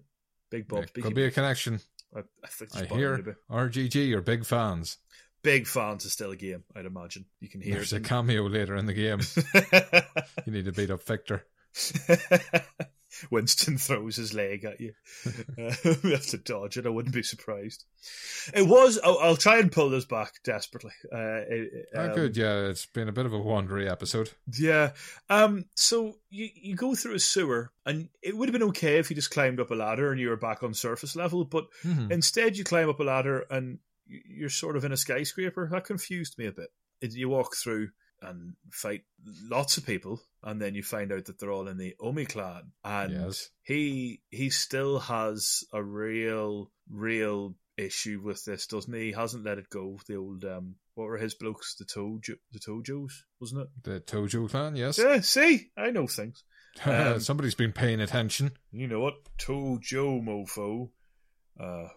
[0.51, 1.09] Big Bob's It beefy.
[1.09, 1.81] could be a connection.
[2.17, 3.39] I, I think I there's bound to hear.
[3.51, 4.99] RGG are big fans.
[5.45, 6.65] Big fans of Still a Game.
[6.75, 9.21] I'd imagine you can hear There's a cameo later in the game.
[10.47, 11.47] You need to beat up Victor.
[13.31, 14.93] Winston throws his leg at you.
[15.57, 16.85] Uh, we have to dodge it.
[16.85, 17.85] I wouldn't be surprised.
[18.53, 18.99] It was.
[19.03, 20.91] I'll, I'll try and pull this back desperately.
[21.13, 22.67] Uh, it- um, good, yeah.
[22.67, 24.31] It's been a bit of a wandery episode.
[24.59, 24.91] Yeah.
[25.31, 25.67] Um.
[25.77, 29.17] So you you go through a sewer, and it would have been okay if you
[29.17, 31.45] just climbed up a ladder and you were back on surface level.
[31.45, 32.11] But Mhm.
[32.11, 35.69] instead, you climb up a ladder and you're sort of in a skyscraper.
[35.71, 36.69] That confused me a bit.
[37.01, 37.89] You walk through
[38.23, 39.03] and fight
[39.51, 42.73] lots of people, and then you find out that they're all in the Omi clan,
[42.85, 43.51] and Yes.
[43.63, 49.07] he he still has a real real issue with this, doesn't he?
[49.07, 49.99] He hasn't let it go.
[50.07, 51.75] The old um, what were his blokes?
[51.75, 53.69] The Tojo, the Tojos, wasn't it?
[53.83, 54.97] The Tojo clan, yes.
[54.99, 56.45] Yeah, see, I know things.
[56.87, 58.53] um, Somebody's been paying attention.
[58.73, 59.15] You know what?
[59.39, 60.91] Tojo mofo.
[61.59, 61.89] Uh,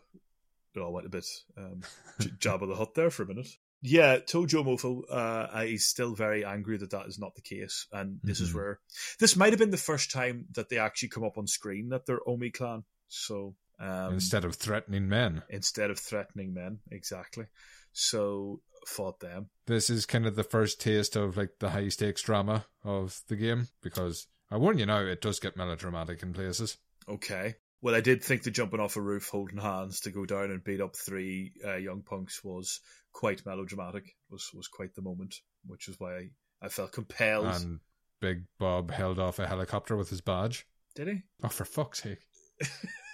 [0.75, 1.25] it all went a bit
[1.57, 1.81] um,
[2.19, 3.47] j- Jabba the hut there for a minute.
[3.81, 5.01] Yeah, Tojo mofo.
[5.09, 8.55] Uh, he's still very angry that that is not the case, and this is Mhm.
[8.55, 8.79] where
[9.19, 12.05] this might have been the first time that they actually come up on screen that
[12.07, 12.83] they're Omi clan.
[13.07, 15.43] So um, instead of threatening men.
[15.49, 17.45] instead of threatening men, exactly.
[17.93, 19.49] So fought them.
[19.67, 23.35] This is kind of the first taste of like the high stakes drama of the
[23.35, 26.77] game because I warn you now, it does get melodramatic in places.
[27.07, 27.55] Okay.
[27.81, 30.63] Well, I did think the jumping off a roof, holding hands to go down and
[30.63, 32.79] beat up three uh, young punks was
[33.13, 34.15] quite melodramatic.
[34.29, 35.35] Was was quite the moment,
[35.65, 36.29] which is why I,
[36.61, 37.45] I felt compelled.
[37.45, 37.79] And
[38.19, 40.65] Big Bob held off a helicopter with his badge.
[40.95, 41.21] did he?
[41.43, 42.25] Oh, for fuck's sake.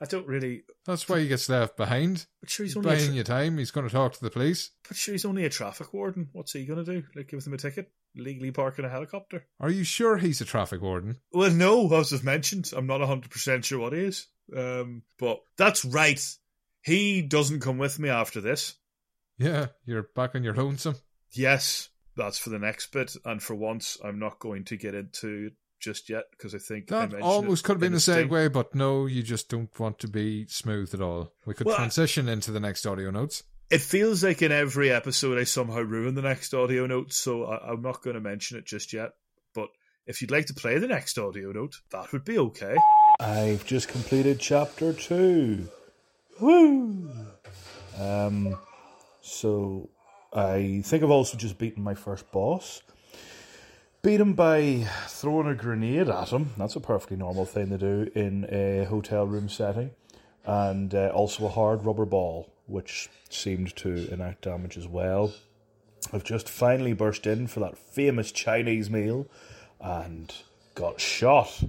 [0.00, 0.64] I don't really.
[0.84, 2.26] That's why he gets left behind.
[2.40, 2.90] But sure, he's only.
[2.90, 4.70] Buying tra- you time, he's going to talk to the police.
[4.86, 6.28] but sure, he's only a traffic warden.
[6.32, 7.06] What's he going to do?
[7.14, 7.90] Like give them a ticket?
[8.14, 9.46] Legally parking a helicopter?
[9.60, 11.16] Are you sure he's a traffic warden?
[11.32, 14.26] Well, no, as I've mentioned, I'm not 100% sure what he is.
[14.56, 16.20] Um, but that's right.
[16.82, 18.74] He doesn't come with me after this.
[19.38, 20.96] Yeah, you're back on your lonesome.
[21.32, 23.14] Yes, that's for the next bit.
[23.24, 27.10] And for once, I'm not going to get into just yet because I think That
[27.12, 28.28] mentioned almost could have been a the sting.
[28.28, 31.32] segue, but no, you just don't want to be smooth at all.
[31.44, 33.42] We could Well, I- transition into the next audio notes.
[33.68, 37.72] It feels like in every episode I somehow ruin the next audio note, so I,
[37.72, 39.10] I'm not going to mention it just yet.
[39.54, 39.68] But
[40.06, 42.76] if you'd like to play the next audio note, that would be okay.
[43.18, 45.68] I've just completed chapter two.
[46.40, 47.10] Woo!
[47.98, 48.56] Um,
[49.20, 49.88] so
[50.32, 52.82] I think I've also just beaten my first boss.
[54.06, 56.52] Beat him by throwing a grenade at him.
[56.56, 59.90] That's a perfectly normal thing to do in a hotel room setting.
[60.44, 65.34] And uh, also a hard rubber ball, which seemed to enact damage as well.
[66.12, 69.26] I've just finally burst in for that famous Chinese meal
[69.80, 70.32] and
[70.76, 71.64] got shot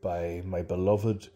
[0.00, 1.30] by my beloved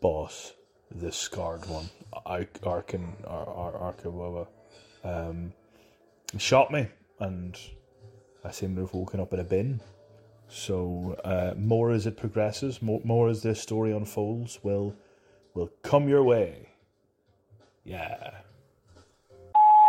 [0.00, 0.52] boss,
[0.90, 1.90] the scarred one,
[2.26, 4.48] Ar- Arkin Ar- Ar- Arkawawa.
[5.04, 5.52] Um,
[6.38, 6.88] shot me,
[7.20, 7.56] and
[8.48, 9.82] I seem to have woken up in a bin.
[10.48, 14.96] So uh, more as it progresses, more, more as this story unfolds, will
[15.54, 16.70] will come your way.
[17.84, 18.38] Yeah.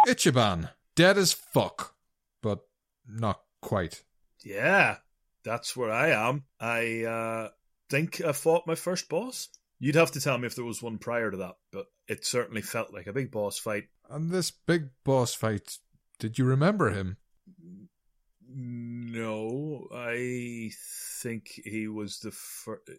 [0.05, 1.95] Ichiban, dead as fuck,
[2.41, 2.59] but
[3.07, 4.03] not quite.
[4.43, 4.97] Yeah,
[5.43, 6.43] that's where I am.
[6.59, 7.49] I uh,
[7.89, 9.47] think I fought my first boss.
[9.79, 12.61] You'd have to tell me if there was one prior to that, but it certainly
[12.61, 13.85] felt like a big boss fight.
[14.09, 15.77] And this big boss fight,
[16.19, 17.17] did you remember him?
[18.51, 20.71] No, I
[21.21, 22.89] think he was the first.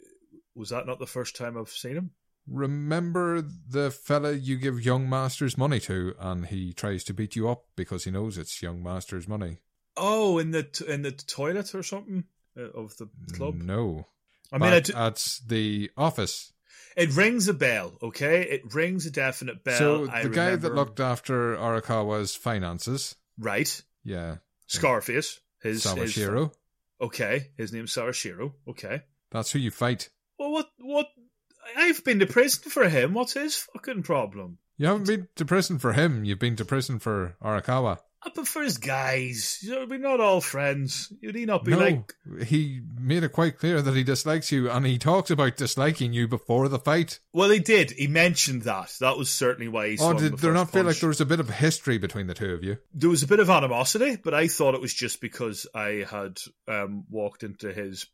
[0.54, 2.10] Was that not the first time I've seen him?
[2.46, 7.48] Remember the fella you give young masters money to, and he tries to beat you
[7.48, 9.58] up because he knows it's young masters' money?
[9.96, 12.24] Oh, in the t- in the toilet or something
[12.56, 13.54] uh, of the club.
[13.54, 14.06] No.
[14.52, 16.52] I mean, I d- at the office.
[16.96, 17.98] it rings a bell.
[18.02, 19.78] Okay, it rings a definite bell.
[19.78, 24.36] so the I guy that looked after Arakawa's finances, right, yeah,
[24.70, 26.28] Scarface, his his
[27.00, 28.52] Okay, his name's Sawashiro.
[28.68, 29.02] Okay.
[29.30, 30.11] That's who you fight.
[30.38, 30.70] Well, what?
[30.78, 31.09] What?
[31.76, 33.14] I've been to prison for him.
[33.14, 34.59] What's his fucking problem?
[34.76, 36.24] You haven't been to prison for him.
[36.24, 37.98] You've been to prison for Arakawa.
[38.22, 39.64] I prefer his guys.
[39.66, 41.11] We're not all friends.
[41.22, 42.14] Would he not be no, like?
[42.44, 46.28] he made it quite clear that he dislikes you, and he talks about disliking you
[46.28, 47.20] before the fight.
[47.33, 47.92] Well, he did.
[47.92, 48.94] He mentioned that.
[49.00, 49.98] That was certainly why he.
[49.98, 52.35] Oh, did the there not feel like there was a bit of history between the
[52.35, 52.76] two of you?
[52.92, 56.38] there was a bit of animosity, but I thought it was just because I had
[56.68, 58.06] um, walked into his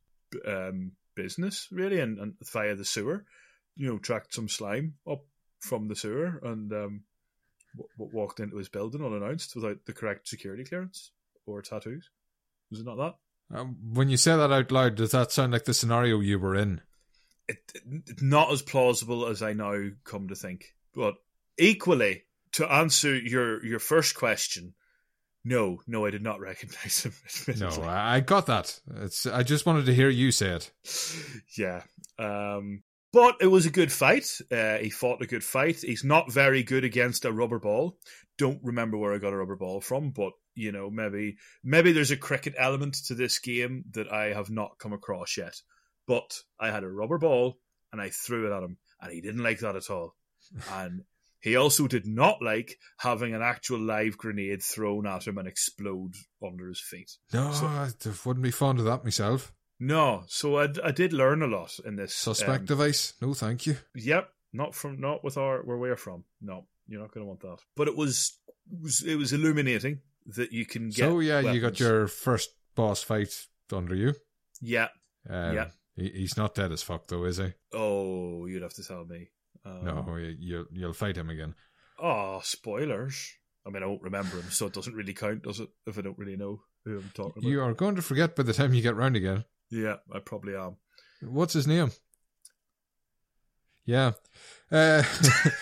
[0.46, 3.24] um, business really, and, and via the sewer,
[3.74, 5.24] you know, tracked some slime up
[5.58, 7.00] from the sewer and um,
[7.76, 11.12] w- walked into his building unannounced without the correct security clearance
[11.46, 12.10] or tattoos.
[12.70, 13.14] Was it not that?
[13.56, 16.56] Um, when you say that out loud, does that sound like the scenario you were
[16.56, 16.80] in?
[17.48, 21.14] It, it, not as plausible as I now come to think, but
[21.58, 24.74] equally to answer your your first question.
[25.44, 27.12] No, no, I did not recognize him.
[27.46, 27.88] No, admittedly.
[27.88, 28.80] I got that.
[28.96, 29.26] It's.
[29.26, 30.72] I just wanted to hear you say it.
[31.56, 31.82] yeah.
[32.18, 32.82] Um,
[33.16, 34.30] but it was a good fight.
[34.52, 35.80] Uh, he fought a good fight.
[35.80, 37.96] He's not very good against a rubber ball.
[38.36, 42.10] Don't remember where I got a rubber ball from, but you know, maybe maybe there's
[42.10, 45.54] a cricket element to this game that I have not come across yet.
[46.06, 47.58] But I had a rubber ball
[47.90, 50.14] and I threw it at him, and he didn't like that at all.
[50.70, 51.02] And
[51.40, 56.12] he also did not like having an actual live grenade thrown at him and explode
[56.46, 57.10] under his feet.
[57.32, 57.88] No, So- I
[58.26, 59.54] wouldn't be fond of that myself.
[59.78, 63.12] No, so I, I did learn a lot in this Suspect um, device?
[63.20, 63.76] No, thank you.
[63.94, 66.24] Yep, not from not with our where we're from.
[66.40, 67.58] No, you're not going to want that.
[67.76, 68.38] But it was,
[68.72, 70.00] it was it was illuminating
[70.36, 70.96] that you can get.
[71.08, 73.32] So yeah, you got your first boss fight
[73.72, 74.14] under you.
[74.60, 74.88] yeah.
[75.28, 75.68] Um, Yeah.
[75.96, 77.52] he- he's not dead as fuck though, is he?
[77.72, 79.28] Oh, you'd have to tell me.
[79.64, 81.54] Um, No, you, you'll you'll fight him again.
[81.98, 83.32] Oh, spoilers.
[83.66, 85.68] I mean, I won't remember him, so it doesn't really count, does it?
[85.86, 87.48] If I don't really know who I'm talking about.
[87.50, 89.44] You are going to forget by the time you get round again.
[89.70, 90.76] Yeah, I probably am.
[91.22, 91.90] What's his name?
[93.84, 94.12] Yeah.
[94.70, 95.02] Uh,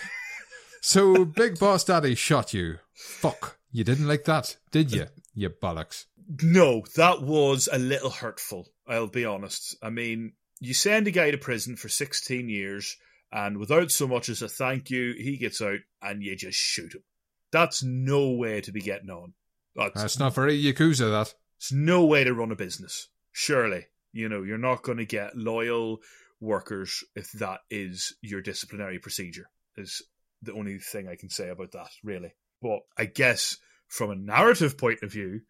[0.81, 2.77] so Big Boss Daddy shot you.
[2.93, 3.57] Fuck.
[3.71, 5.07] You didn't like that, did you?
[5.33, 6.05] You bollocks.
[6.41, 9.75] No, that was a little hurtful, I'll be honest.
[9.83, 12.95] I mean, you send a guy to prison for 16 years,
[13.31, 16.95] and without so much as a thank you, he gets out and you just shoot
[16.95, 17.03] him.
[17.51, 19.33] That's no way to be getting on.
[19.75, 21.33] That's, That's not very Yakuza, that.
[21.57, 23.09] it's no way to run a business.
[23.33, 23.87] Surely.
[24.15, 25.99] You know, you're not going to get loyal
[26.39, 30.01] workers if that is your disciplinary procedure, is
[30.41, 32.33] the only thing I can say about that, really.
[32.61, 33.57] But I guess
[33.89, 35.41] from a narrative point of view,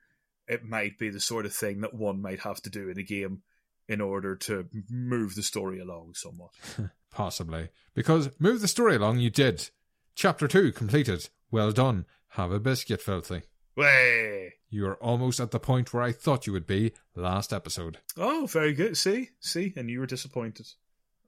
[0.47, 3.04] it might be the sort of thing that one might have to do in a
[3.04, 3.43] game
[3.88, 6.49] in order to move the story along somewhat.
[7.12, 7.69] Possibly.
[7.93, 9.69] Because move the story along, you did.
[10.15, 11.30] Chapter 2 completed.
[11.51, 12.06] Well done.
[12.30, 13.43] Have a biscuit, Philthy.
[13.78, 14.54] Way!
[14.75, 17.99] You are almost at the point where I thought you would be last episode.
[18.17, 18.97] Oh, very good.
[18.97, 19.29] See?
[19.39, 19.71] See?
[19.77, 20.67] And you were disappointed.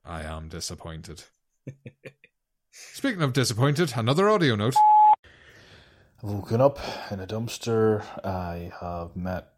[0.04, 1.24] I am disappointed.
[2.70, 4.74] Speaking of disappointed, another audio note.
[6.22, 6.78] I've woken up
[7.10, 8.04] in a dumpster.
[8.22, 9.50] I have met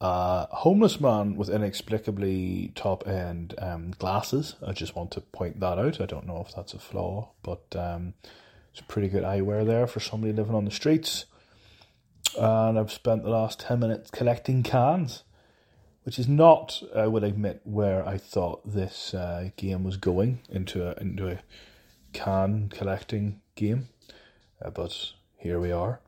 [0.00, 4.56] a homeless man with inexplicably top end um, glasses.
[4.66, 6.00] I just want to point that out.
[6.00, 8.14] I don't know if that's a flaw, but um,
[8.72, 11.26] it's pretty good eyewear there for somebody living on the streets.
[12.36, 15.22] And I've spent the last 10 minutes collecting cans,
[16.02, 20.86] which is not, I will admit, where I thought this uh, game was going into
[20.86, 21.40] a, into a
[22.12, 23.88] can collecting game.
[24.62, 26.00] Uh, but here we are.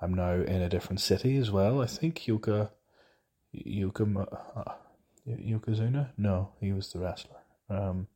[0.00, 1.82] I'm now in a different city as well.
[1.82, 2.70] I think Yuka,
[3.54, 4.72] Yuka, uh,
[5.28, 6.10] Yokozuna.
[6.16, 7.38] No, he was the wrestler.
[7.68, 8.06] Um,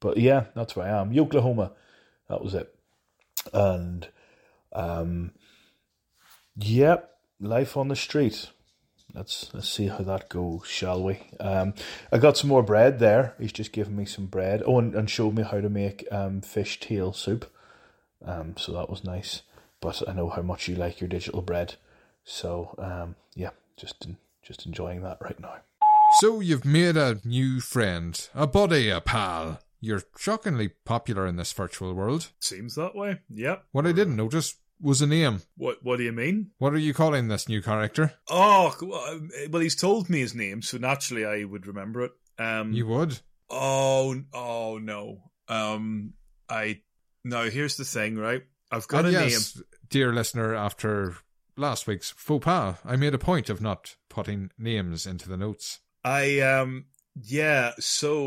[0.00, 1.12] but yeah, that's where I am.
[1.12, 1.72] Yoklahoma.
[2.28, 2.74] That was it.
[3.52, 4.08] And
[4.72, 5.32] um,
[6.56, 8.50] yep, life on the street.
[9.14, 11.20] Let's let's see how that goes, shall we?
[11.40, 11.74] Um,
[12.12, 13.34] I got some more bread there.
[13.38, 14.62] He's just given me some bread.
[14.66, 17.50] Oh, and, and showed me how to make um, fish tail soup.
[18.24, 19.42] Um, so that was nice.
[19.80, 21.76] But I know how much you like your digital bread.
[22.24, 24.06] So um, yeah, just
[24.42, 25.56] just enjoying that right now.
[26.20, 29.60] So you've made a new friend, a buddy, a pal.
[29.80, 32.32] You're shockingly popular in this virtual world.
[32.40, 33.20] Seems that way.
[33.30, 33.64] Yep.
[33.72, 35.42] What I didn't notice was a name.
[35.56, 36.50] What What do you mean?
[36.58, 38.14] What are you calling this new character?
[38.28, 42.12] Oh, well, he's told me his name, so naturally I would remember it.
[42.38, 43.18] Um, You would.
[43.50, 45.30] Oh, oh no.
[45.48, 46.14] Um,
[46.48, 46.80] I
[47.24, 47.48] no.
[47.48, 48.42] Here's the thing, right?
[48.70, 51.14] I've got and a yes, dear listener, after
[51.56, 55.80] last week's faux pas, I made a point of not putting names into the notes.
[56.04, 57.72] I um, yeah.
[57.78, 58.26] So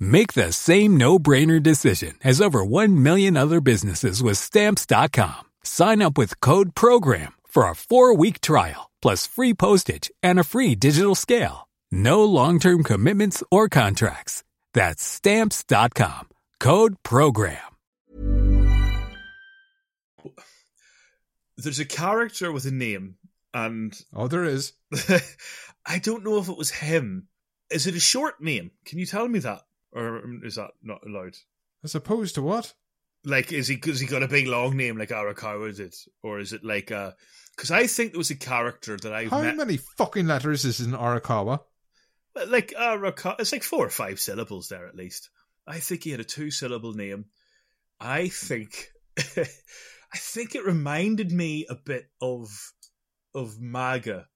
[0.00, 5.44] Make the same no-brainer decision as over 1 million other businesses with Stamps.com.
[5.62, 10.74] Sign up with Code PROGRAM for a four-week trial, plus free postage and a free
[10.74, 11.68] digital scale.
[11.92, 14.42] No long-term commitments or contracts.
[14.74, 16.28] That's Stamps.com.
[16.60, 17.58] Code PROGRAM.
[21.56, 23.16] There's a character with a name,
[23.52, 24.74] and Oh, there is.
[25.86, 27.26] I don't know if it was him.
[27.70, 28.70] Is it a short name?
[28.84, 29.62] Can you tell me that,
[29.92, 31.36] or um, is that not allowed?
[31.84, 32.74] As opposed to what?
[33.24, 36.52] Like, is he because he got a big long name like Arakawa did, or is
[36.52, 37.14] it like a?
[37.56, 39.56] Because I think there was a character that I How met.
[39.56, 41.60] many fucking letters is in Arakawa?
[42.46, 43.40] like Arakawa.
[43.40, 45.30] It's like four or five syllables there at least.
[45.66, 47.26] I think he had a two syllable name.
[48.00, 52.48] I think, I think it reminded me a bit of
[53.34, 54.26] of MAGA,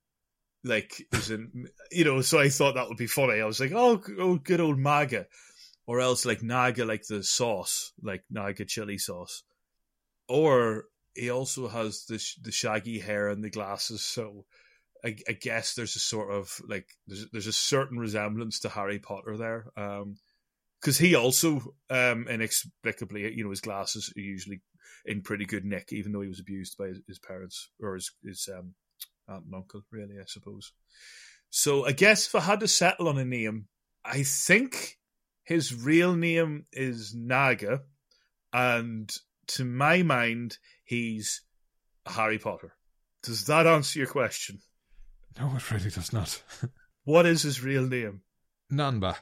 [0.64, 2.20] like in you know.
[2.20, 3.40] So I thought that would be funny.
[3.40, 5.26] I was like, oh, oh, good old MAGA,
[5.86, 9.42] or else like Naga, like the sauce, like Naga chili sauce,
[10.28, 10.84] or
[11.14, 14.02] he also has the sh- the shaggy hair and the glasses.
[14.02, 14.44] So
[15.04, 18.98] I, I guess there's a sort of like there's there's a certain resemblance to Harry
[18.98, 19.66] Potter there,
[20.80, 24.62] because he also um, inexplicably, you know, his glasses are usually
[25.04, 28.12] in pretty good nick, even though he was abused by his, his parents or his
[28.24, 28.74] his um,
[29.32, 30.72] aunt and uncle, really, I suppose.
[31.50, 33.66] So I guess if I had to settle on a name,
[34.04, 34.98] I think
[35.44, 37.82] his real name is Naga,
[38.52, 39.10] and
[39.48, 41.42] to my mind, he's
[42.06, 42.72] Harry Potter.
[43.22, 44.60] Does that answer your question?
[45.38, 46.42] No, it really does not.
[47.04, 48.20] What is his real name?
[48.72, 49.16] Nanba.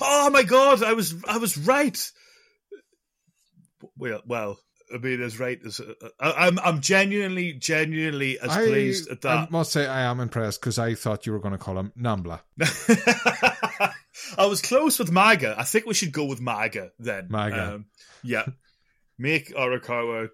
[0.00, 1.96] Oh my god, I was I was right.
[3.96, 4.58] Well, well,
[4.94, 9.24] I mean, as right as uh, I, I'm, I'm genuinely, genuinely as I, pleased at
[9.26, 9.50] I that.
[9.50, 12.40] must say I am impressed because I thought you were going to call him Nambla.
[14.38, 15.56] I was close with MAGA.
[15.58, 17.26] I think we should go with MAGA then.
[17.28, 17.74] MAGA.
[17.74, 17.86] Um,
[18.22, 18.44] yeah.
[19.18, 20.28] Make Arakawa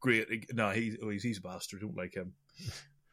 [0.00, 0.52] great.
[0.54, 1.80] No, he, oh, he's, he's a bastard.
[1.80, 2.32] Don't like him.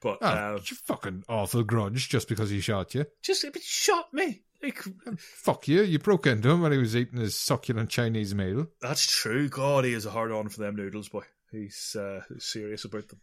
[0.02, 3.06] But Oh, uh, you fucking awful grudge just because he shot you.
[3.22, 4.44] just he shot me.
[5.18, 5.84] Fuck you.
[5.84, 8.68] You broke into him when he was eating his succulent Chinese meal.
[8.82, 9.50] That's true.
[9.50, 11.24] God, he is a hard on for them noodles, boy.
[11.52, 13.22] He's uh, serious about them.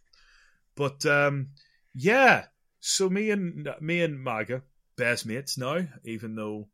[0.75, 1.49] But um,
[1.93, 2.45] yeah,
[2.79, 4.63] so me and me and Maga
[4.97, 5.85] best mates now.
[6.03, 6.67] Even though,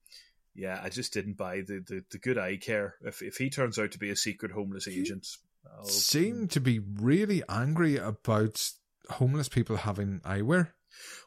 [0.53, 2.95] yeah, I just didn't buy the, the, the good eye care.
[3.01, 5.27] If if he turns out to be a secret homeless agent,
[5.75, 8.69] I'll, Seem to be really angry about
[9.09, 10.69] homeless people having eyewear.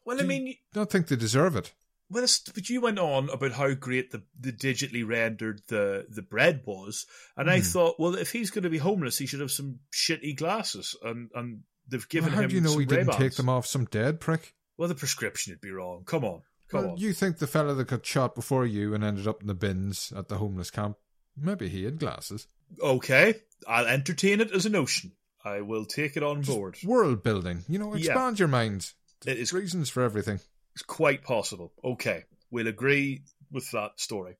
[0.04, 1.72] well, I mean, Don't think they deserve it.
[2.10, 6.22] Well, it's- but you went on about how great the, the digitally rendered the, the
[6.22, 7.06] bread was,
[7.36, 7.64] and I Hmm.
[7.64, 11.30] thought, well, if he's going to be homeless, he should have some shitty glasses, and
[11.34, 12.44] and they've given Well, how him.
[12.44, 14.54] How do you know he didn't take them off some dead prick?
[14.76, 16.02] Well, the prescription would be wrong.
[16.04, 16.96] Come on, come Well, on.
[16.98, 20.12] you think the fella that got shot before you and ended up in the bins
[20.16, 20.96] at the homeless camp?
[21.36, 22.46] Maybe he had glasses.
[22.80, 23.34] Okay,
[23.68, 25.12] I'll entertain it as a notion.
[25.44, 26.76] I will take it on board.
[26.84, 28.06] World building, you know, Yeah.
[28.12, 28.92] expand your mind.
[29.26, 30.40] It is reasons for everything.
[30.74, 31.72] It's quite possible.
[31.84, 34.36] Okay, we'll agree with that story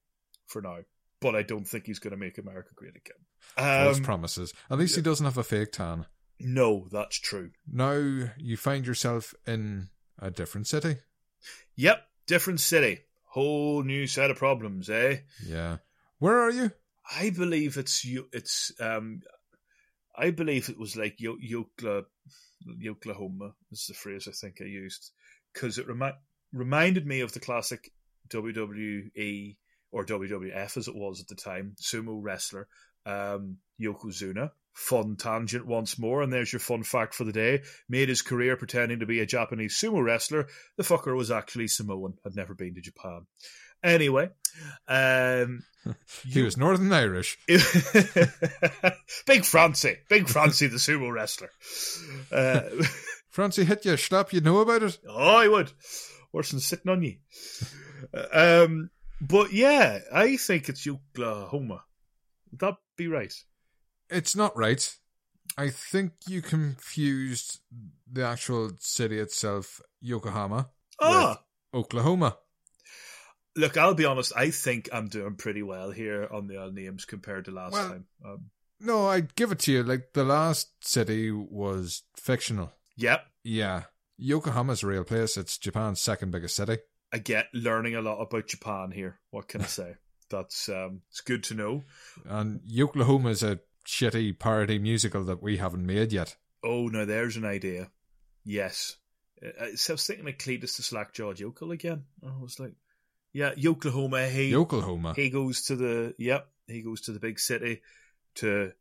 [0.47, 0.79] for now,
[1.21, 3.17] but I don't think he's going to make America great again.
[3.97, 4.53] Um, promises.
[4.71, 6.07] At least he doesn't have a fake tan.
[6.39, 7.51] no, that's true.
[7.71, 7.93] Now
[8.39, 10.97] you find yourself in a different city.
[11.77, 15.19] Yep, different city, whole new set of problems, eh?
[15.45, 15.79] Yeah.
[16.19, 16.71] Where are you?
[17.19, 18.29] I believe it's you.
[18.33, 19.23] It's um,
[20.17, 22.05] I believe it was like Yo- Yokla,
[22.69, 25.11] Yoklahoma is the phrase I think I used
[25.53, 26.17] because it remi-
[26.53, 27.93] reminded me of the classic
[28.31, 29.57] WWE
[29.93, 32.69] or WWF as it was at the time sumo wrestler
[33.07, 34.51] um, Yokozuna.
[34.73, 37.63] Fun tangent once more, and there's your fun fact for the day.
[37.89, 40.47] Made his career pretending to be a Japanese sumo wrestler.
[40.77, 43.27] The fucker was actually Samoan, had never been to Japan.
[43.83, 44.29] Anyway,
[44.87, 45.65] um,
[46.27, 47.39] He was Northern Irish.
[49.27, 51.51] Big Francie, Big Francie, the sumo wrestler.
[52.31, 52.63] Uh,
[53.31, 54.99] Francie hit you slap, you know about it?
[55.09, 55.73] oh, I would.
[56.33, 57.17] Worse than sitting on you.
[58.33, 61.83] Um, but yeah, I think it's Oklahoma.
[62.51, 63.33] Would that be right?
[64.09, 64.97] It's not right.
[65.59, 67.61] I think you confused
[68.11, 70.69] the actual city itself, Yokohama,
[71.01, 71.41] Ah,
[71.73, 72.37] with Oklahoma.
[73.57, 74.33] look, I'll be honest.
[74.37, 77.89] I think I'm doing pretty well here on the old names compared to last Well-
[77.89, 78.07] time.
[78.25, 78.51] Um,
[78.83, 79.83] No, I'd give it to you.
[79.83, 82.73] Like, the last city was fictional.
[83.01, 83.85] Yep, Yeah.
[84.19, 85.39] Yokohama's a real place.
[85.39, 86.79] It's Japan's second biggest city.
[87.13, 89.19] I get learning a lot about Japan here.
[89.31, 89.95] What can I say?
[90.31, 91.83] That's um, it's good to know.
[92.25, 96.37] And Yoklahoma is a shitty parody musical that we haven't made yet.
[96.63, 97.91] Oh, now there's an idea.
[98.45, 98.97] Yes.
[99.43, 102.05] Uh, so I was thinking of Cletus the Slackjawed Yokel again.
[102.25, 102.75] I was like,
[103.33, 104.29] yeah, Yoklahoma.
[104.29, 105.17] He, Yoklahoma.
[105.17, 107.81] he goes to the, yep, he goes to the big city
[108.37, 108.73] to,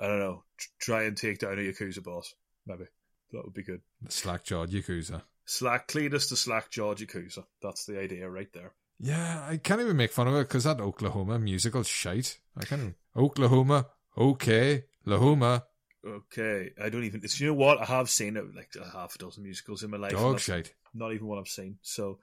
[0.00, 0.44] I don't know,
[0.78, 2.34] try and take down a Yakuza boss.
[2.66, 2.84] Maybe.
[3.32, 3.80] That would be good.
[4.02, 5.22] The slack-jawed Yakuza.
[5.44, 7.44] Slack Cletus the Slackjawed Yakuza.
[7.62, 8.72] That's the idea right there.
[9.00, 12.38] Yeah, I can't even make fun of it because that Oklahoma musical's shite.
[12.56, 12.94] I can't even...
[13.16, 15.62] Oklahoma, okay, Lahoma,
[16.04, 16.70] Okay.
[16.82, 17.80] I don't even, it's, you know what?
[17.80, 20.12] I have seen it like a half a dozen musicals in my life.
[20.12, 20.74] dog shite.
[20.94, 21.78] Not even what I've seen.
[21.82, 22.18] So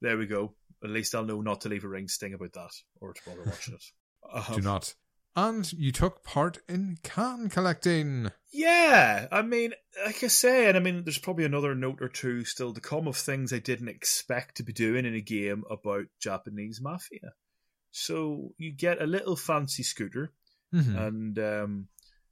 [0.00, 0.54] there we go.
[0.82, 3.42] At least I'll know not to leave a ring sting about that or to bother
[3.46, 4.52] watching it.
[4.54, 4.94] Do not.
[5.36, 8.30] And you took part in can collecting.
[8.52, 9.72] Yeah, I mean,
[10.06, 13.08] like I say, and I mean, there's probably another note or two still to come
[13.08, 17.32] of things I didn't expect to be doing in a game about Japanese mafia.
[17.90, 20.32] So you get a little fancy scooter,
[20.72, 20.96] Mhm.
[21.06, 21.88] and um,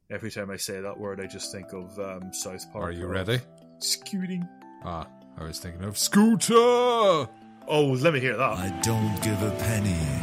[0.09, 2.85] every time I say that word, I just think of um, South Park.
[2.85, 3.41] Are you ready?
[3.79, 4.47] Scooting.
[4.85, 6.55] Ah, I was thinking of Scooter!
[6.55, 8.59] Oh, let me hear that.
[8.59, 10.22] I don't give a penny.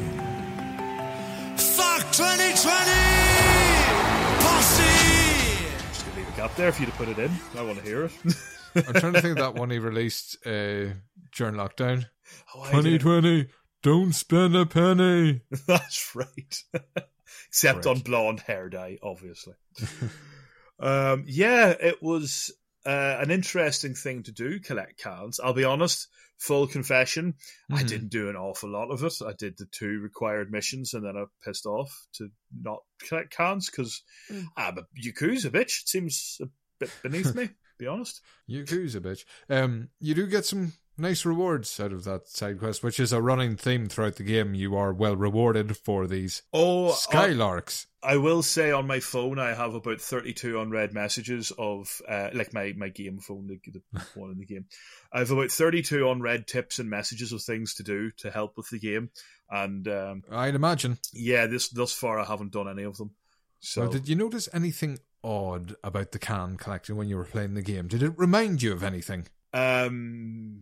[2.20, 2.92] Fuck 2020!
[4.42, 4.84] Posse!
[5.88, 7.32] Just gonna leave a gap there if you'd have put it in.
[7.58, 8.12] I want to hear it.
[8.76, 10.92] I'm trying to think of that one he released uh,
[11.34, 12.08] during lockdown.
[12.54, 13.00] Oh, I did.
[13.00, 13.48] 2020,
[13.84, 15.44] don't spend a penny.
[15.66, 16.64] That's right.
[17.48, 17.88] Except Correct.
[17.88, 19.54] on blonde hair dye, obviously.
[20.82, 22.52] um, yeah, it was
[22.90, 25.40] uh, an interesting thing to do, collect cards.
[25.40, 27.36] I'll be honest, full confession,
[27.70, 27.88] I Mhm.
[27.88, 29.22] didn't do an awful lot of it.
[29.22, 32.30] I did the two required missions and then I pissed off to
[32.62, 34.02] not collect cards because
[34.58, 35.82] I'm a Yakuza bitch.
[35.84, 36.48] It seems a
[36.80, 38.22] bit beneath me, be honest.
[38.50, 39.26] Yakuza, bitch.
[39.50, 43.22] Um, you do get some nice rewards out of that side quest, which is a
[43.22, 44.54] running theme throughout the game.
[44.54, 47.86] You are well rewarded for these Oh, skylarks.
[48.02, 52.54] I will say on my phone I have about 32 unread messages of uh, like
[52.54, 54.66] my, my game phone, the, the one in the game.
[55.12, 58.70] I have about 32 unread tips and messages of things to do to help with
[58.70, 59.10] the game,
[59.50, 60.98] and um, I'd imagine.
[61.12, 63.12] yeah, this thus far I haven't done any of them.
[63.60, 67.62] So did you notice anything odd about the can collecting when you were playing the
[67.62, 67.88] game?
[67.90, 69.28] Did it remind you of anything?
[69.54, 70.60] um,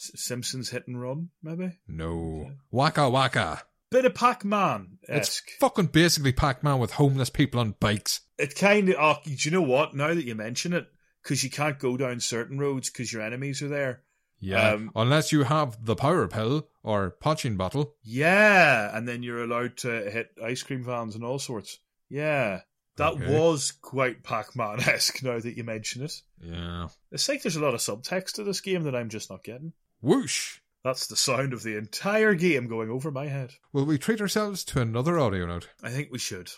[0.00, 2.50] Simpsons Hit and Run maybe No.
[2.70, 3.62] Waka Waka.
[3.90, 8.20] bit of Pac Man It's fucking basically Pac Man with homeless people on bikes.
[8.38, 8.96] It kind of.
[8.98, 9.94] Oh, do you know what?
[9.94, 10.86] Now that you mention it,
[11.22, 14.02] because you can't go down certain roads because your enemies are there.
[14.38, 14.70] Yeah.
[14.70, 17.96] Um, Unless you have the power pill or potching bottle.
[18.02, 21.78] Yeah, and then you're allowed to hit ice cream vans and all sorts.
[22.08, 22.60] Yeah,
[22.96, 23.38] that Okay.
[23.38, 25.22] was quite Pac-Man esque.
[25.22, 26.88] Now that you mention it, Yeah.
[27.12, 29.74] it's like there's a lot of subtext to this game that I'm just not getting.
[30.00, 30.58] Whoosh.
[30.82, 33.52] That's the sound of the entire game going over my head.
[33.72, 35.68] Will we treat ourselves to another audio note?
[35.82, 36.50] I think we should.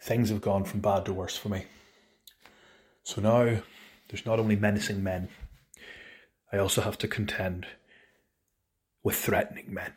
[0.00, 1.66] Things have gone from bad to worse for me.
[3.04, 3.60] So now
[4.08, 5.28] there's not only menacing men,
[6.52, 7.66] I also have to contend
[9.02, 9.92] with threatening men.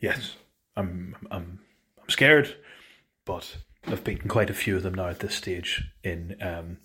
[0.00, 0.36] Yes,
[0.76, 1.60] I'm I'm
[2.02, 2.56] I'm scared,
[3.24, 6.78] but I've beaten quite a few of them now at this stage in um,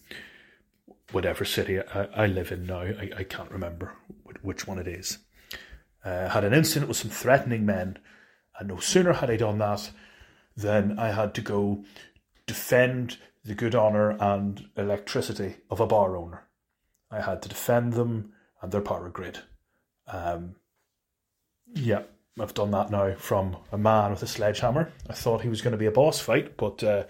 [1.12, 2.82] whatever city I, I live in now.
[2.82, 3.94] I, I can't remember
[4.42, 5.20] which one it is.
[6.04, 7.98] Uh, had an incident with some threatening men,
[8.58, 9.92] and no sooner had I done that
[10.56, 11.84] than I had to go
[12.48, 16.48] defend the good honour and electricity of a bar owner.
[17.12, 19.40] I had to defend them and their power grid.
[20.08, 20.56] Um,
[21.74, 22.04] yeah,
[22.40, 24.92] I've done that now from a man with a sledgehammer.
[25.10, 27.04] I thought he was going to be a boss fight, but uh,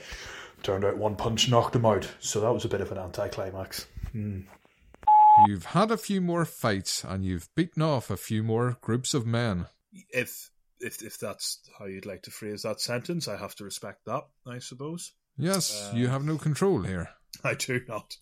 [0.63, 2.07] turned out one punch knocked him out.
[2.19, 3.87] So that was a bit of an anticlimax.
[4.11, 4.41] Hmm.
[5.47, 9.25] You've had a few more fights and you've beaten off a few more groups of
[9.25, 9.67] men.
[10.13, 14.05] If if if that's how you'd like to phrase that sentence, I have to respect
[14.05, 15.13] that, I suppose.
[15.37, 17.09] Yes, Uh, you have no control here.
[17.43, 18.17] I do not.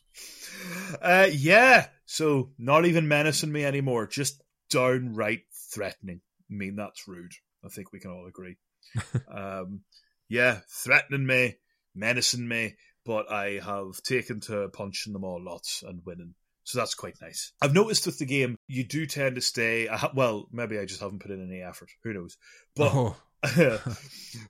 [1.02, 6.22] Uh, yeah, so not even menacing me anymore, just downright threatening.
[6.52, 7.34] I mean, that's rude.
[7.66, 8.58] I think we can all agree.
[9.34, 9.82] um,
[10.30, 11.56] yeah, threatening me,
[11.96, 12.76] menacing me,
[13.08, 16.36] but I have taken to punching them all lots and winning.
[16.66, 17.53] So that's quite nice.
[17.62, 19.88] I've noticed with the game, you do tend to stay.
[20.14, 21.89] Well, maybe I just haven't put in any effort.
[22.03, 22.36] Who knows?
[22.76, 23.16] But oh,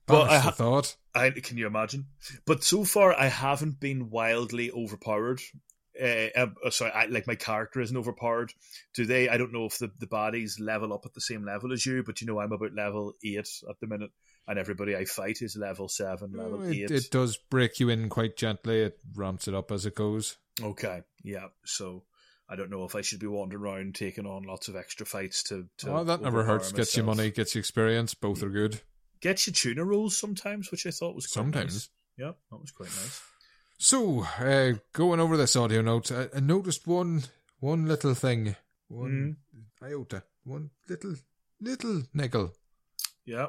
[0.08, 0.96] but I, ha- thought.
[1.14, 2.08] I can you imagine?
[2.48, 5.42] But so far, I haven't been wildly overpowered.
[6.02, 8.52] Uh, uh, sorry, I, like my character isn't overpowered.
[8.96, 9.30] Do they?
[9.30, 12.02] I don't know if the, the bodies level up at the same level as you,
[12.04, 13.38] but you know I'm about level eight
[13.70, 14.12] at the minute,
[14.48, 16.92] and everybody I fight is level seven, level It, eight.
[16.92, 18.82] it does break you in quite gently.
[18.82, 20.38] It ramps it up as it goes.
[20.62, 21.48] Okay, yeah.
[21.66, 22.04] So
[22.50, 25.44] I don't know if I should be wandering around taking on lots of extra fights
[25.44, 25.68] to.
[25.80, 26.72] to oh, that never hurts.
[26.72, 28.14] Gets you money, gets you experience.
[28.14, 28.82] Both are good.
[29.22, 31.74] Gets you tuna rolls sometimes, which I thought was quite Sometimes.
[31.74, 31.90] Nice.
[32.18, 33.22] Yeah, that was quite nice.
[33.80, 37.24] So, uh, going over this audio note, I, I noticed one
[37.60, 38.56] one little thing,
[38.88, 39.86] one Mm-hmm.
[39.86, 41.16] iota, one little
[41.62, 42.54] little nickel.
[43.26, 43.48] Yeah.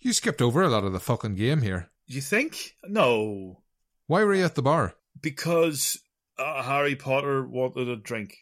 [0.00, 1.90] You skipped over a lot of the fucking game here.
[2.06, 2.76] You think?
[2.86, 3.62] No,
[4.06, 4.94] Why were you at the bar?
[5.20, 5.98] because
[6.38, 8.38] uh, Harry Potter wanted a drink.